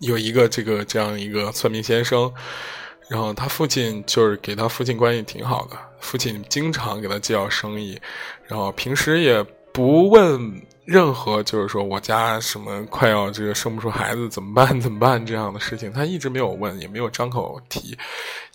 [0.00, 2.32] 有一个这个这样一个算命先生，
[3.10, 8.00] 然后他父亲就是给他父亲关系挺好的，父亲经常给他介绍生意，
[8.48, 10.62] 然后平时也不问。
[10.84, 17.96] 任何就是说我家什么快要这个生不出孩子怎么办怎么办这样的事情，他一直没有问，也没有张口提，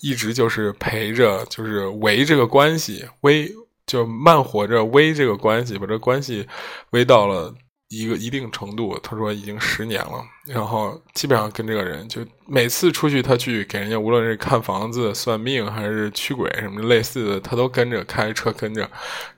[0.01, 3.49] 一直就是陪着，就是围这个关系，微
[3.85, 6.45] 就慢活着微这个关系，把这关系
[6.89, 7.53] 微到了
[7.87, 8.99] 一个一定程度。
[9.01, 18.89] 他说已经十年了，然后基本上跟这个人就每次出去，他去给人家无论是看房子、算命还是驱鬼什么类似的，他都跟着开车跟着，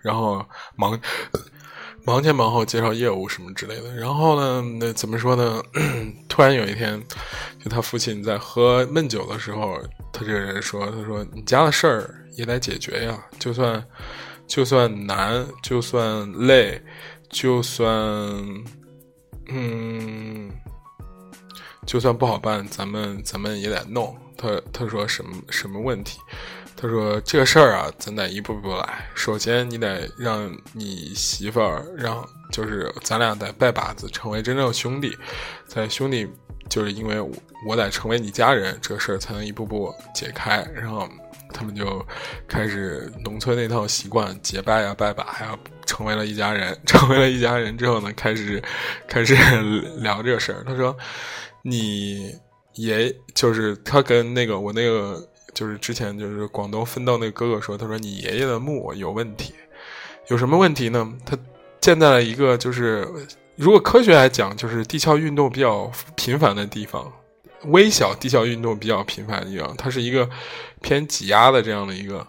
[0.01, 0.43] 然后
[0.75, 0.99] 忙。
[2.09, 3.95] 忙前忙后介绍业务什么之类的。
[3.95, 5.61] 然后呢，那怎么说呢？
[6.27, 6.99] 突然有一天，
[7.63, 9.79] 就他父亲在喝闷酒的时候，
[10.11, 13.85] 他这个人说：“他说你家的事儿也得解决呀，就算
[14.47, 16.81] 就算难，就算累，
[17.29, 17.93] 就算
[19.49, 20.49] 嗯，
[21.85, 26.17] 就算不好办，咱们咱们也得弄。”他他说什么什么问题？
[26.81, 29.09] 他说这事儿啊，咱得一步步来。
[29.13, 35.13] 首先，你得让你媳妇儿让，就是咱俩得拜把子，成为真正兄弟。
[35.67, 36.25] 在兄弟，
[36.69, 37.19] 就是因为
[37.67, 40.65] 我得成为你家人，这事儿才能一步步解开。
[40.73, 41.05] 然后
[41.53, 42.01] 他们就
[42.47, 46.79] 开始农村那套习惯，结拜呀、拜把呀，成为了一家人。
[46.87, 48.63] 成为了一家人之后呢，开始
[49.05, 49.35] 开始
[49.99, 50.63] 聊这个事儿。
[50.65, 50.95] 他说，
[51.61, 52.33] 你
[52.75, 55.28] 爷就是他跟那个我那个。
[55.53, 59.53] 就是之前就是广东奋斗那个哥哥说，他说你爷爷的墓有问题，
[60.27, 61.11] 有什么问题呢？
[61.25, 61.37] 他
[61.79, 63.07] 建在了一个就是
[63.55, 67.11] 如果科学来讲，就是地壳运动比较频繁的地方，
[67.65, 70.29] 微小地壳运动比较频繁的地方，它是一个
[70.81, 72.25] 偏挤压的这样的一个。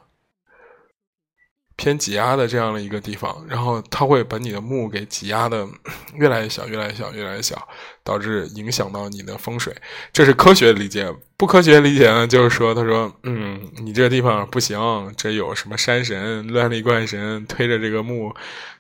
[1.81, 5.67] 偏挤压的这样的一个地方，然后它会把你的墓给挤压的
[6.13, 7.67] 越来越小，越来越小，越来越小，
[8.05, 9.75] 导致影响到你的风水。
[10.13, 14.79] 这是科学理解，不科学理解呢，就是说，他说，嗯，你这个地方不行，
[15.17, 18.31] 这有什么山神、乱力怪神推着这个墓，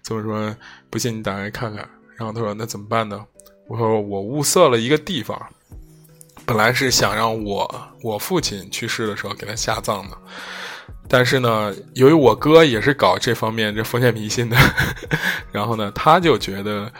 [0.03, 0.55] 怎么说？
[0.91, 1.89] 不信你打开看看。
[2.19, 3.25] 然后他说，那怎么办呢？
[3.67, 5.41] 我说，我物色了一个地方，
[6.45, 10.19] 本来是想让我我父亲去世的时候给他下葬的。
[11.13, 14.57] 但是呢，由于我哥也是搞这方面这封建迷信的，
[15.51, 16.91] 然后呢，他就觉得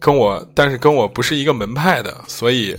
[0.00, 2.76] 跟我，但是跟我不是一个门派的，所以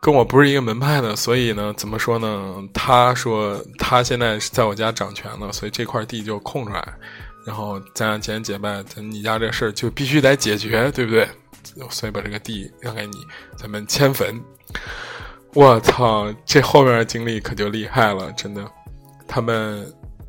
[0.00, 2.54] 跟我不是一个门派的，所以呢，怎么说呢？
[2.72, 6.94] 他说他现在是在我家掌权了，所以这块地就空出来，
[7.44, 11.28] 然后咱俩结结拜，咱你家这事儿就必须得解决，对不对？
[11.90, 13.18] 所以把这个地让给你，
[13.56, 14.40] 咱们迁坟。
[15.54, 18.64] 我操，这后面的经历可就厉害了，真的。
[19.28, 19.86] 他们，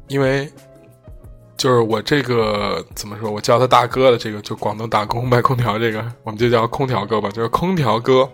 [0.08, 0.52] 因为
[1.58, 8.30] 就是我这个怎么说，我叫他大哥的这个，就广东打工卖空调这个，我们就叫空调哥吧， 就是空调哥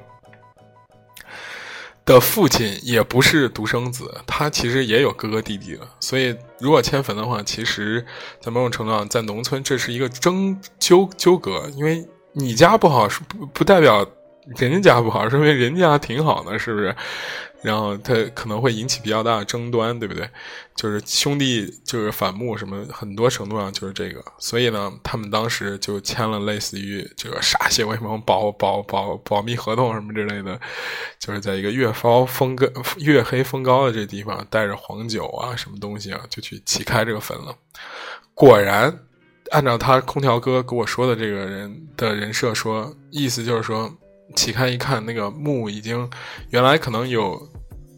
[2.04, 8.06] 的父亲也不是独生子，他其实也有哥哥弟弟的，所以如果迁坟的话，其实
[8.40, 14.06] 在某种程度上，在农村这是一个争纠纠葛，因为你家不好是不不代表
[14.58, 16.96] 人家家不好，说明人家挺好的，是不是？
[17.66, 20.30] 然后他可能会引起比较大的争端，对不对？
[20.76, 24.24] 就是兄弟就是反目什么，很多程度上就是这个。
[24.38, 30.60] 所以呢，他们当时就签了类似于这个歃血为盟、保保保保密合同什么之类的，
[31.20, 32.68] 就是在一个月高风高、
[33.00, 37.56] 月黑风高的这地方，带着黄酒啊什么东西啊，就去起开这个坟了。
[38.36, 38.96] 果然，
[39.50, 43.92] 按照他空调哥给我说的这个人的人设说，意思就是说。
[44.36, 46.10] 起开一看，那个墓已经
[46.50, 47.48] 原来可能有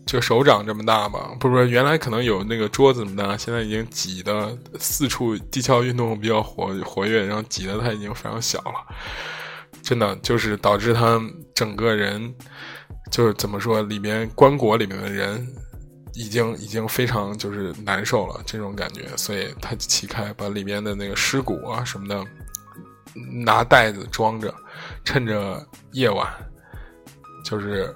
[0.07, 8.95] 就手掌这么大吧，不是不，原来可能有那个桌子这么大，现在已经挤的四处地壳运动比较活活跃，然后挤的它已经非常小了，
[9.83, 11.21] 真的就是导致他
[11.53, 12.33] 整个人
[13.11, 15.45] 就是怎么说，里面棺椁里面的人
[16.13, 22.25] 已经已经非常就是难受了这种感觉，所以他起开把里面的那个尸骨啊什么的
[23.43, 24.53] 拿袋子装着。
[25.03, 26.27] 趁着夜晚，
[27.43, 27.95] 就是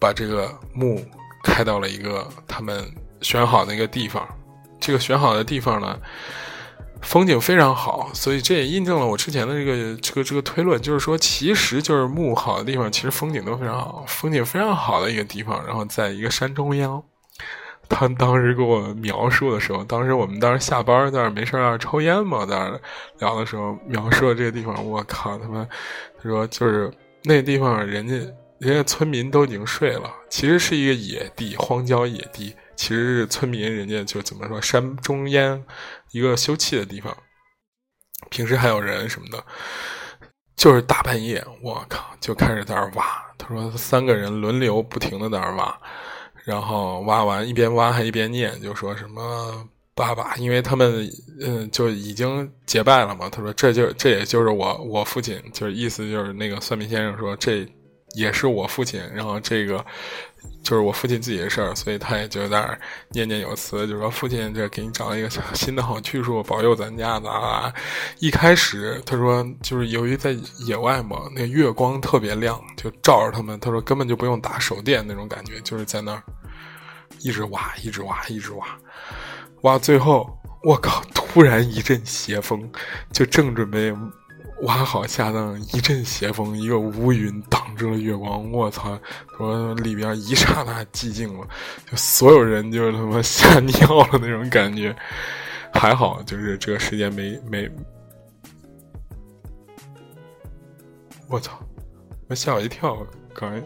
[0.00, 1.04] 把这个墓
[1.42, 2.84] 开到了一个他们
[3.20, 4.26] 选好的一个地方。
[4.80, 5.98] 这个选好的地方呢，
[7.02, 17.02] 风景非常好，所以这也印证了我之前的这个这个这个推论，就是说，其实就是墓好的地方，其实风景都非常好，风景非常好的一个地方，然后在一个山中央。
[17.90, 22.80] 他当时给我描述的时候，当时我们当时下班在那没事儿抽烟嘛，在那
[23.18, 25.66] 聊的时候描述的这个地方，我靠他妈！
[26.22, 26.88] 他说就是
[27.24, 28.14] 那地方，人家
[28.60, 35.64] 人家村民都已经睡了，其实是一个野地，荒郊野地，其实是村民人家就怎么说山中间
[36.12, 37.16] 一个休憩的地方，
[38.28, 39.42] 平时还有人什么的，
[40.56, 43.04] 就是大半夜，我靠就开始在那挖。
[43.38, 45.80] 他说三个人轮流不停的在那挖。
[46.44, 51.06] 然后挖完，一边挖还一边念，就说什么“爸爸”，因为他们
[51.42, 53.28] 嗯就已经结拜了嘛。
[53.28, 57.66] 他说：“这就这也就是我我父亲，就是意思就是那个算命先生说这
[58.14, 59.00] 也是我父亲。
[59.14, 59.84] 然后这个
[60.62, 62.80] 就是我父亲自己的事儿，所以他也就在那儿
[63.10, 67.74] 念念有词，就说父亲这给你找了一个新的好去处，保佑咱家的。
[68.18, 73.58] 一开始他说就是由于在野外嘛，那月光特别亮，就照着他们。
[73.60, 76.22] 他说根本就不用打手电那种感觉，就是在那儿。
[77.22, 78.66] 一直挖，一直挖，一直挖，
[79.62, 80.26] 挖最后
[80.62, 81.02] 我靠！
[81.12, 82.66] 突然一阵邪风，
[83.12, 83.94] 就正准备
[84.62, 88.50] 挖好下葬，一阵邪风，一个乌云挡住了月光。
[88.52, 88.98] 我操！
[89.36, 91.48] 说里边一刹那寂静了，
[91.90, 94.94] 就所有人就是他妈吓 尿了那种感觉。
[95.72, 97.70] 还好，就是这个时间没没。
[101.28, 101.58] 我操！
[102.28, 102.96] 我吓我一跳，
[103.32, 103.62] 刚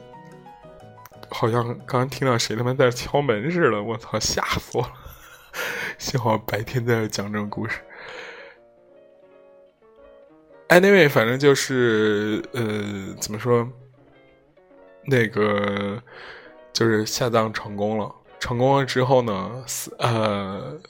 [1.30, 3.82] 好像刚刚听到谁他妈在敲门似的。
[3.82, 4.20] 我操！
[4.20, 4.92] 吓死我了。
[5.98, 7.80] 幸好白天在这讲这种故事。
[10.68, 13.70] Anyway，反正就是呃，怎么说？
[15.06, 16.02] 那个
[16.72, 19.64] 就是下葬成功了，成功了之后呢，
[19.98, 20.80] 呃，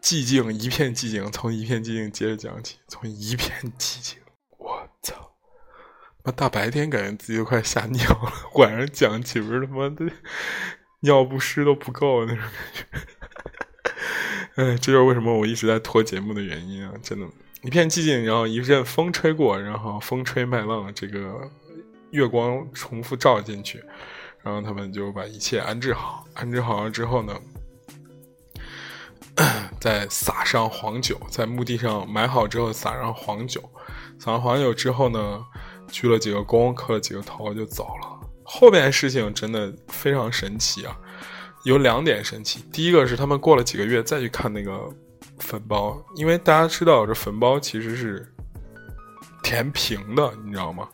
[0.00, 4.18] 寂静一片寂静，从一片寂静接着讲起，从一片寂静，
[4.58, 5.32] 我操！
[6.22, 10.08] 我大白天感觉自己都快吓尿了，晚上讲起不是他妈的
[11.00, 12.84] 尿不湿都不够那种感觉。
[14.62, 16.94] 哎，这就是为什么我一直在拖节目的原因啊！
[17.02, 17.26] 真的，
[17.64, 21.50] 一片寂静，然后一阵风吹过，然后风吹麦浪，这个
[22.10, 23.82] 月光重复照进去，
[24.42, 26.26] 然后他们就把一切安置好。
[26.34, 27.34] 安置好了之后呢，
[29.80, 33.62] 再撒上黄酒，在墓地上埋好之后撒上黄酒，
[34.18, 35.42] 撒上黄酒之后呢，
[35.90, 38.28] 鞠了几个躬，磕了几个头就走了。
[38.42, 40.94] 后边事情真的非常神奇啊！
[41.64, 44.86] 有两点神奇，第一个是他们过了几个月再去看那个
[45.38, 48.32] 坟包，因为大家知道这坟包其实是
[49.42, 50.88] 填平的，你知道吗？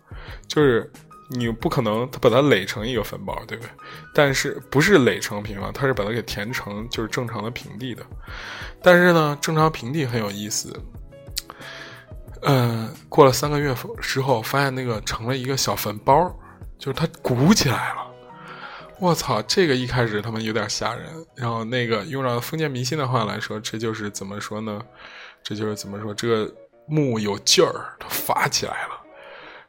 [0.49, 0.91] 就是
[1.30, 3.70] 你不可能他把它垒成一个坟包，对不对？
[4.14, 8.03] 但是不是垒成平房，他是把它给填成就是正常的平地的。
[8.82, 10.74] 但是呢，正常平地很有意思。
[12.43, 16.34] 嗯，过了三个月之后，发现那个成了一个小坟包，
[16.78, 18.10] 就是它鼓起来了。
[19.01, 24.81] 我操，这个一开始他们有点吓人，然后那个用上封建迷信的话来说，这就是怎么说呢？
[25.43, 26.13] 这就是怎么说？
[26.13, 26.53] 这个
[26.87, 29.01] 木有劲儿，它发起来了，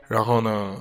[0.10, 0.76] 然后呢，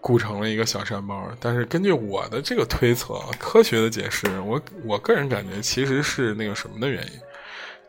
[0.00, 1.28] 鼓成了一个小山包。
[1.40, 7.12] 但是根据我的这个推测，科学的解释，我我个人感觉其实是那个什么的原因。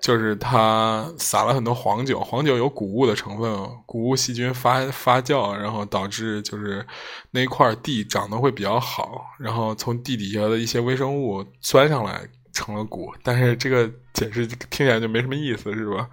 [0.02, 6.86] 就是他撒了很多黄酒，黄酒有谷物的成分，谷物细菌发发酵，然后导致就是
[7.32, 12.22] 那块地长得会比较好，然后从地底下的一些微生物钻上来
[12.54, 13.14] 成了谷。
[13.24, 16.10] 但是这个解释听起来就没什么意思，是吧？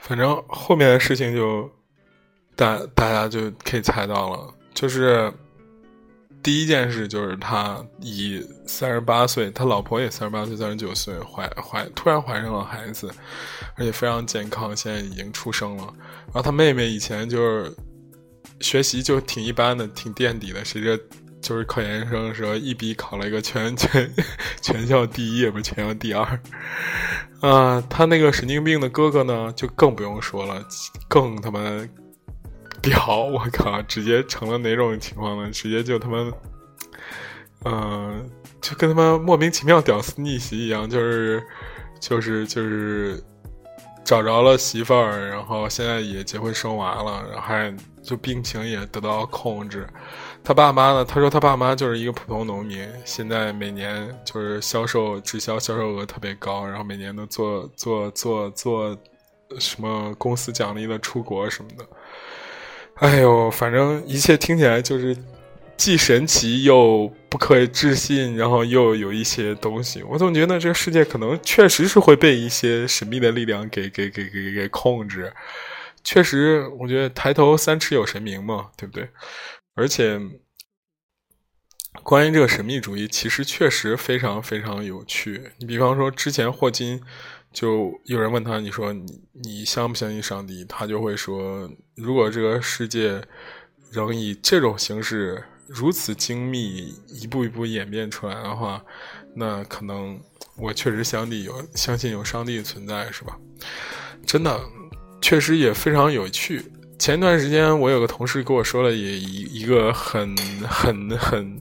[0.00, 1.70] 反正后面的事情就
[2.56, 5.32] 大大家就可以猜到了，就是。
[6.40, 13.12] 第一件事就是他以三十八岁，他老婆也三十八岁、三十九岁怀怀突然怀上了孩子，
[13.76, 15.92] 而且非常健康，现在已经出生了。
[16.26, 17.74] 然后他妹妹以前就是
[18.60, 20.98] 学习就挺一般的，挺垫底的，谁知
[21.42, 24.10] 就是考研生的时候一笔考了一个全全
[24.62, 26.40] 全校第一，也不是全校第二。
[27.40, 30.64] 啊，他那个神经病的哥哥呢，就更不用说了，
[31.08, 31.60] 更他妈。
[32.82, 33.16] 屌！
[33.16, 35.50] 我靠，直接成了哪种情况呢？
[35.50, 36.32] 直接就他妈，
[37.64, 41.42] 嗯，就跟他妈莫名其妙屌丝逆袭一样，就是，
[42.00, 43.22] 就是，就是
[44.04, 49.86] 找着了媳妇儿，然后现在也结婚生娃了，然后还就病情也得到控制。
[50.44, 51.04] 他爸妈呢？
[51.04, 58.96] 他说他爸妈就是一个普通农民，现在每年就是销售直销销售额特别高，然后每年都做做做做
[59.58, 61.84] 什么公司奖励的出国什么的。
[63.00, 65.16] 哎呦，反正一切听起来就是
[65.76, 70.02] 既神奇又不可置信，然后又有一些东西。
[70.02, 75.32] 我总觉得这个世界可能确实是会被一些神秘的力量给给给给给控制。
[76.02, 79.08] 确实，我觉得抬头三尺有神明嘛，对不对？
[79.76, 80.20] 而且，
[82.02, 85.52] 关于这个神秘主义，其实确实非常非常有趣。
[85.58, 87.00] 你比方说，之前霍金。
[87.52, 93.20] 就有人问他：“你说你你相不相信上帝？”他就会说：“如果这个世界
[93.90, 98.80] 仍以这种形式如此精密一步一步演变出来的话，
[99.34, 100.20] 那可能
[100.56, 103.36] 我确实相信有相信有上帝存在，是吧？
[104.26, 104.60] 真的，
[105.20, 106.62] 确实也非常有趣。
[106.98, 110.36] 前段时间，我有个同事跟我说了也一一个很
[110.68, 111.60] 很很，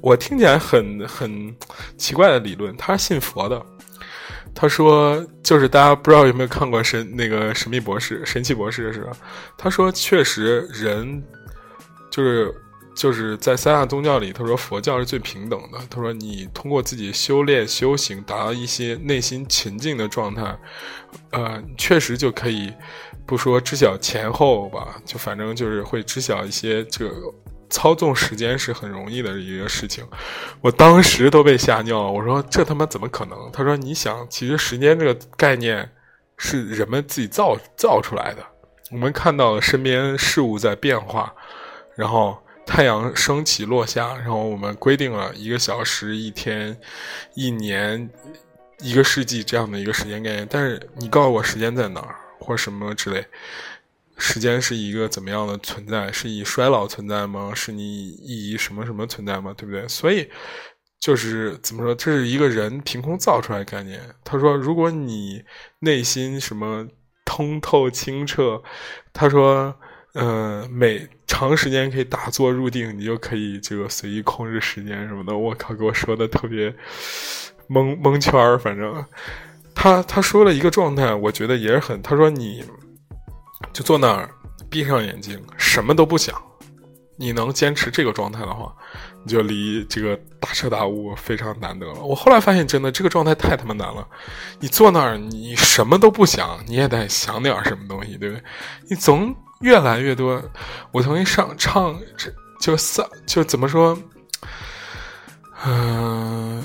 [0.00, 1.54] 我听起来很很
[1.98, 2.74] 奇怪的理论。
[2.76, 3.64] 他是信佛的。”
[4.58, 9.12] 他说：“就是大家不知道有没有看过神那个神秘博士、神奇博士是吧？
[9.54, 11.22] 他说确实人
[12.10, 12.54] 就是
[12.94, 15.78] 就是在三大宗教里，他说佛教是最平等的。
[15.90, 20.58] 他说你通过自己修炼修行，达到一些内心沉静的状态，
[21.32, 22.72] 呃，确实就可以
[23.26, 27.14] 不说知晓前后吧，就反正就是会知晓一些这个。”
[27.68, 30.06] 操纵时间是很容易的一个事情，
[30.60, 32.10] 我当时都被吓尿了。
[32.10, 33.50] 我说这他妈怎么可能？
[33.52, 35.90] 他说你想，其实时间这个概念
[36.36, 38.44] 是人们自己造造出来的。
[38.90, 41.34] 我们看到了身边事物在变化，
[41.96, 46.76] 然后太阳升起落下，然后我们规定了一个小时、一天、
[47.34, 48.08] 一年、
[48.78, 50.46] 一个世纪这样的一个时间概念。
[50.48, 53.26] 但是你告诉我时间在哪儿，或什么之类，
[54.16, 56.10] 时间是一个怎么样的存在？
[56.12, 57.52] 是以衰老存在吗？
[57.54, 59.54] 是你以什么什么存在吗？
[59.56, 59.86] 对不对？
[59.88, 60.28] 所以
[61.00, 64.00] 就是怎么说，这是一个人凭空造出来概念。
[64.24, 65.42] 他说，如果你
[65.80, 66.86] 内心什么。
[67.28, 68.62] 通透清澈，
[69.12, 69.74] 他说
[70.14, 76.72] ：“嗯，每长时间可以打坐入定，你就可以这个随意控制时间什么的。”我靠，给我说的特别
[77.66, 78.56] 蒙蒙圈儿。
[78.56, 79.04] 反正
[79.74, 82.00] 他他说了一个状态，我觉得也是很。
[82.00, 82.62] 他说：“你
[83.72, 84.30] 就坐那儿，
[84.70, 86.40] 闭上眼睛，什么都不想。
[87.18, 88.74] 你能坚持这个状态的话。”
[89.26, 91.94] 你就离这个大彻大悟非常难得了。
[91.94, 94.06] 我后来发现，真的这个状态太他妈难了。
[94.60, 98.44] 你坐那儿，你什么都不想，你也得想点什么东西，对不对？
[98.88, 100.40] 你总越来越多。
[100.92, 101.98] 我曾经上唱，
[102.60, 103.98] 就三就怎么说？
[105.64, 106.62] 嗯。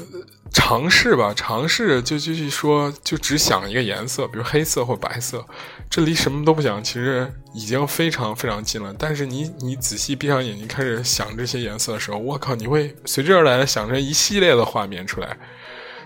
[0.53, 5.43] 尝试吧，尝试就继续说，就只想一个颜色，比如黑色或白色，
[5.91, 8.95] 这离什么都不想，其实已经非常非常近了。
[8.97, 15.37] 但是你你仔细闭上眼睛开始想这些颜色的时候，我靠，你会随之而来的想着一系列的画面出来。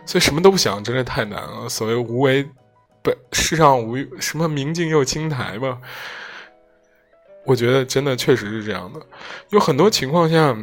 [0.08, 1.70] 所以什么都不想，真的太难了。
[1.70, 2.44] 所谓无为，
[3.04, 5.78] 本世上无什么明镜又青苔吧？
[7.46, 9.00] 我觉得真的确实是这样的。
[9.52, 10.58] 有很多情况下，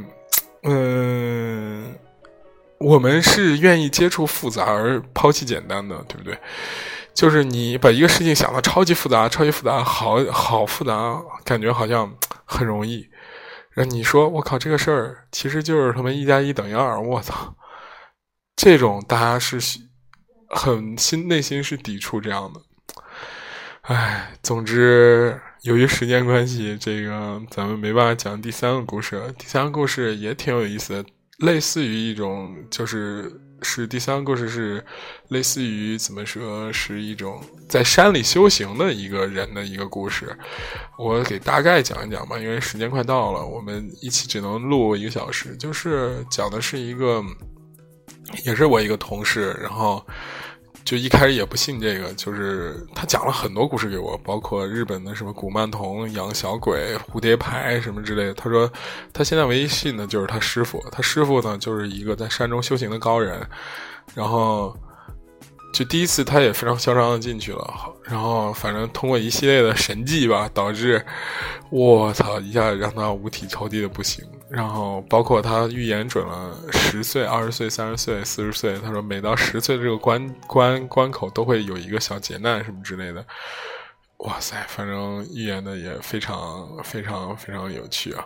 [0.64, 1.95] 嗯。
[2.83, 6.39] 我们是愿意接触复杂而抛弃简单的，对不对？
[7.14, 12.12] 就是你把一个事情想的超级复杂，超级复杂，好好复杂，感觉好像
[12.45, 13.07] 很容易。
[13.70, 17.55] 然后你说我靠，这个事儿其实就是他妈一加一等于二，我操！
[18.57, 19.59] 这种大家是
[20.49, 22.61] 很心内心是抵触这样的。
[23.83, 29.35] 唉，总之由于时间关系，这个咱们没办法讲第三个故事。
[29.39, 31.09] 第三个故事也挺有意思的。
[31.43, 33.30] 类似于一种，就是
[33.61, 34.84] 是第三个故事是
[35.28, 40.36] 类似于怎么说，是一种在山里修行的一个人的一个故事。
[40.99, 45.57] 我给大概讲一讲吧，因为时间快到了，我们一起只能录一个小时。
[45.57, 47.22] 就是讲的是一个，
[48.45, 50.05] 也是我一个同事，然后。
[50.85, 58.35] 就一开始也不信这个，就是他讲了很多故事给我，包括日本的什么古曼童养小鬼、蝴蝶牌什么之类的。
[58.35, 58.70] 他说
[59.12, 63.41] 他现在唯一信的就是他师傅，他师傅呢就是一个在山中修行的高人，
[64.14, 64.76] 然后。
[65.73, 71.03] 就第一次，他也非常嚣张的进去了，然后反正通过一系列的神迹吧，导致
[71.70, 74.23] 我操一下让他五体投地的不行。
[74.51, 83.25] 然后包括他预言准了十岁、二十岁、三十岁、四十岁，他说每到十岁这个关关关口都会有一个小劫难什么之类的。
[84.18, 88.23] 哇塞，反正预言的也非常非常非常有趣啊，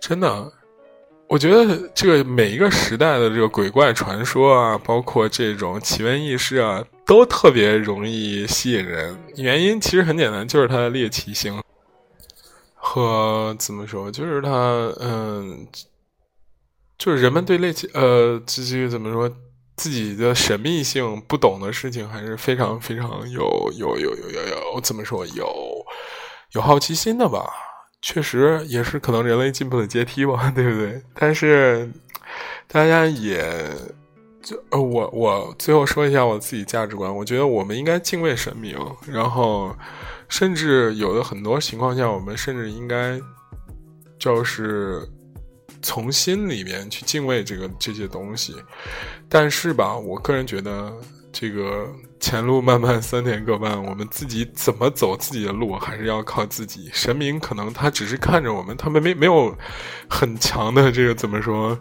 [0.00, 0.50] 真的。
[1.28, 9.18] 我觉得这个每一个时代的这个鬼怪传说啊，包括这种奇闻异事啊，都特别容易吸引人。
[9.36, 11.60] 原因其实很简单，就是它的猎奇性
[12.74, 14.50] 和怎么说，就是它
[15.00, 15.66] 嗯，
[16.96, 19.28] 就是人们对猎奇呃，自己怎么说
[19.74, 23.42] 自己的神秘性不懂的事情，还是非常非常有
[23.76, 25.84] 有有有有有怎么说有
[26.52, 27.44] 有好奇心的吧。
[28.02, 31.02] 确实也是可能人类进步的阶梯吧， 对不对？
[31.14, 31.90] 但是
[32.68, 33.44] 大家也
[34.42, 39.74] 就呃，我我最后说一下我自己价值观，我觉得我们应该敬畏神明，然后
[40.28, 43.20] 甚至有的很多情况下，我们甚至应该
[44.18, 45.00] 就是
[45.82, 48.54] 从心里面去敬畏这个这些东西。
[49.28, 50.92] 但是吧，我个人觉得。
[51.38, 51.86] 这个
[52.18, 53.82] 前路漫漫，酸甜各半。
[53.84, 56.90] 我们自己怎么走自己的路，还是要靠自己。
[56.92, 59.56] 神明可能他只是看着我们，他们没没有
[60.08, 61.78] 很强的这个怎么说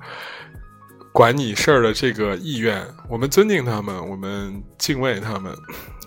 [1.12, 2.86] 管你事儿的这个意愿。
[3.10, 5.56] 我们尊敬他们，我们敬畏他们，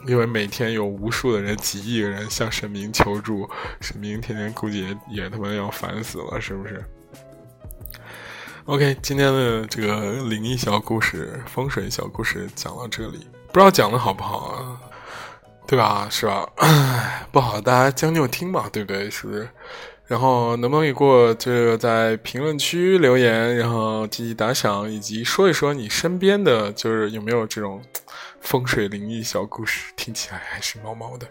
[0.07, 3.49] 因为每天有无数的人，几亿人向神明求助，
[3.81, 6.85] 神明天天估计也也他妈要烦死了，是不是
[8.66, 13.26] ？OK，今天的这个灵异小故事、风水小故事讲到这里，
[13.59, 14.79] 不知道讲的好不好啊？
[15.67, 16.07] 对吧？
[16.09, 16.49] 是吧？
[17.33, 19.11] 不好，大家将就听嘛，对不对？
[19.11, 19.49] 是不是？
[20.07, 27.83] 然后能不能给我这个在评论区留言，然后积极打赏，以及说一说你身边的就是有没有这种
[28.41, 29.93] 风水灵异小故事？
[29.97, 31.27] 听起来还是毛毛的。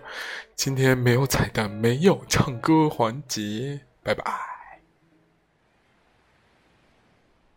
[0.53, 4.56] 今天没有彩蛋，没有唱歌环节，拜拜。